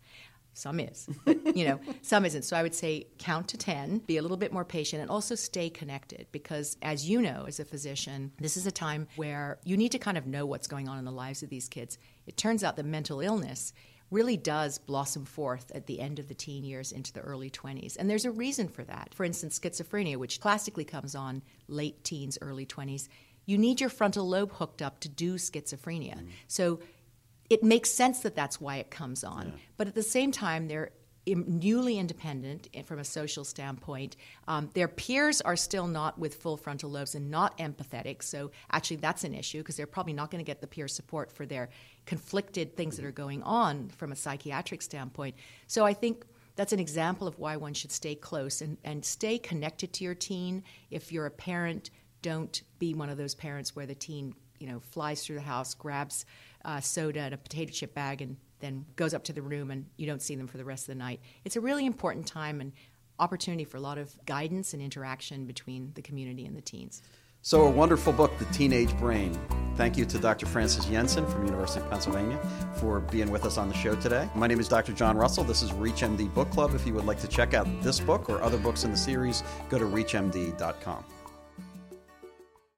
Some 0.55 0.81
is, 0.81 1.09
but 1.25 1.57
you 1.57 1.65
know, 1.65 1.81
some 2.03 2.27
isn't. 2.27 2.43
So 2.43 2.57
I 2.57 2.63
would 2.63 2.75
say 2.75 3.07
count 3.19 3.49
to 3.49 3.57
10, 3.57 4.01
be 4.01 4.19
a 4.19 4.23
little 4.23 4.37
bit 4.37 4.53
more 4.53 4.67
patient, 4.67 5.01
and 5.01 5.11
also 5.11 5.35
stay 5.35 5.71
connected 5.71 6.27
because, 6.31 6.77
as 6.83 7.09
you 7.09 7.23
know, 7.23 7.45
as 7.49 7.59
a 7.59 7.65
physician, 7.65 8.33
this 8.39 8.59
is 8.59 8.67
a 8.67 8.71
time 8.71 9.09
where 9.17 9.59
you 9.65 9.79
need 9.79 9.93
to 9.93 9.99
kind 9.99 10.19
of 10.19 10.27
know 10.27 10.45
what's 10.45 10.67
going 10.67 10.89
on 10.91 10.99
in 10.99 11.07
the 11.07 11.13
lives 11.13 11.43
of 11.43 11.49
these 11.49 11.69
kids. 11.69 11.97
It 12.27 12.37
turns 12.37 12.63
out 12.63 12.77
that 12.77 12.85
mental 12.85 13.21
illness 13.21 13.73
really 14.13 14.37
does 14.37 14.79
blossom 14.79 15.25
forth 15.25 15.73
at 15.75 15.87
the 15.87 15.99
end 15.99 16.19
of 16.19 16.29
the 16.29 16.35
teen 16.35 16.65
years 16.65 16.93
into 16.93 17.13
the 17.13 17.21
early 17.21 17.51
20s. 17.51 17.97
And 17.97 18.09
there's 18.09 18.25
a 18.25 18.31
reason 18.31 18.69
for 18.69 18.85
that. 18.85 19.15
For 19.15 19.25
instance, 19.25 19.59
schizophrenia, 19.59 20.17
which 20.17 20.41
classically 20.41 20.85
comes 20.85 21.15
on 21.15 21.43
late 21.67 22.05
teens, 22.05 22.39
early 22.41 22.67
20s, 22.67 23.09
you 23.47 23.59
need 23.59 23.81
your 23.81 23.91
frontal 23.91 24.29
lobe 24.29 24.53
hooked 24.53 24.83
up 24.83 25.01
to 25.01 25.09
do 25.09 25.35
schizophrenia. 25.35 26.19
Mm. 26.19 26.29
So 26.47 26.81
it 27.51 27.63
makes 27.63 27.91
sense 27.91 28.21
that 28.21 28.37
that's 28.37 28.61
why 28.61 28.77
it 28.77 28.91
comes 28.91 29.25
on. 29.25 29.49
Yeah. 29.49 29.55
But 29.77 29.89
at 29.89 29.95
the 29.95 30.03
same 30.03 30.31
time, 30.31 30.69
they're 30.69 30.91
newly 31.27 31.99
independent 31.99 32.69
from 32.85 32.99
a 32.99 33.05
social 33.05 33.45
standpoint. 33.45 34.17
Um, 34.49 34.71
their 34.75 34.89
peers 34.89 35.41
are 35.41 35.57
still 35.57 35.87
not 35.87 36.19
with 36.19 36.35
full 36.35 36.57
frontal 36.57 36.91
lobes 36.91 37.15
and 37.15 37.31
not 37.31 37.57
empathetic. 37.59 38.23
So 38.23 38.51
actually, 38.73 38.97
that's 38.97 39.25
an 39.25 39.35
issue 39.35 39.59
because 39.59 39.77
they're 39.77 39.87
probably 39.87 40.13
not 40.13 40.31
going 40.31 40.45
to 40.45 40.47
get 40.47 40.61
the 40.61 40.67
peer 40.67 40.89
support 40.89 41.31
for 41.31 41.47
their 41.47 41.69
conflicted 42.07 42.77
things 42.77 42.97
that 42.97 43.05
are 43.05 43.13
going 43.13 43.43
on 43.43 43.89
from 43.91 44.13
a 44.13 44.17
psychiatric 44.17 44.83
standpoint. 44.83 45.37
So 45.67 45.85
I 45.85 45.95
think 45.95 46.25
that's 46.57 46.73
an 46.73 46.81
example 46.81 47.27
of 47.27 47.39
why 47.39 47.57
one 47.57 47.75
should 47.75 47.93
stay 47.93 48.15
close 48.15 48.61
and, 48.61 48.77
and 48.85 49.05
stay 49.05 49.39
connected 49.39 49.93
to 49.95 50.05
your 50.05 50.15
teen. 50.15 50.65
If 50.91 51.13
you're 51.13 51.27
a 51.27 51.31
parent, 51.31 51.91
don't 52.21 52.63
be 52.79 52.95
one 52.95 53.09
of 53.09 53.17
those 53.17 53.35
parents 53.35 53.75
where 53.75 53.87
the 53.87 53.95
teen, 53.95 54.35
you 54.59 54.67
know, 54.67 54.81
flies 54.81 55.25
through 55.25 55.37
the 55.37 55.43
house, 55.43 55.75
grabs 55.75 56.25
uh, 56.65 56.81
soda 56.81 57.21
and 57.21 57.35
a 57.35 57.39
potato 57.39 57.73
chip 57.73 57.95
bag, 57.95 58.23
and 58.23 58.37
then 58.63 58.87
goes 58.97 59.13
up 59.13 59.25
to 59.25 59.33
the 59.35 59.43
room, 59.43 59.71
and 59.71 59.85
you 59.99 60.07
don't 60.07 60.23
see 60.23 60.35
them 60.35 60.47
for 60.47 60.57
the 60.57 60.65
rest 60.65 60.85
of 60.85 60.95
the 60.95 60.99
night. 60.99 61.21
It's 61.45 61.57
a 61.57 61.61
really 61.61 61.85
important 61.85 62.27
time 62.27 62.63
and 62.63 62.73
opportunity 63.19 63.65
for 63.65 63.77
a 63.77 63.81
lot 63.81 63.99
of 63.99 64.17
guidance 64.25 64.73
and 64.73 64.83
interaction 64.83 65.45
between 65.45 65.93
the 65.95 66.03
community 66.03 66.47
and 66.47 66.57
the 66.57 66.63
teens. 66.63 67.03
So, 67.45 67.63
a 67.63 67.71
wonderful 67.71 68.13
book, 68.13 68.39
The 68.39 68.45
Teenage 68.47 68.97
Brain. 68.99 69.37
Thank 69.75 69.97
you 69.99 70.05
to 70.05 70.19
Dr. 70.19 70.47
Frances 70.47 70.87
Jensen 70.87 71.27
from 71.27 71.45
University 71.45 71.81
of 71.81 71.91
Pennsylvania 71.91 72.39
for 72.77 73.01
being 73.01 73.33
with 73.33 73.45
us 73.45 73.59
on 73.59 73.69
the 73.69 73.75
show 73.75 73.97
today. 73.97 74.29
My 74.37 74.47
name 74.47 74.61
is 74.61 74.69
Dr. 74.69 74.93
John 74.93 75.17
Russell. 75.17 75.43
This 75.43 75.61
is 75.61 75.73
ReachMD 75.73 76.33
Book 76.35 76.51
Club. 76.51 76.73
If 76.75 76.87
you 76.87 76.95
would 76.95 77.05
like 77.05 77.21
to 77.21 77.27
check 77.27 77.53
out 77.53 77.67
this 77.83 77.99
book 77.99 78.31
or 78.31 78.41
other 78.43 78.59
books 78.59 78.85
in 78.85 78.93
the 78.93 78.97
series, 78.97 79.43
go 79.69 79.79
to 79.79 79.85
reachmd.com. 79.87 81.05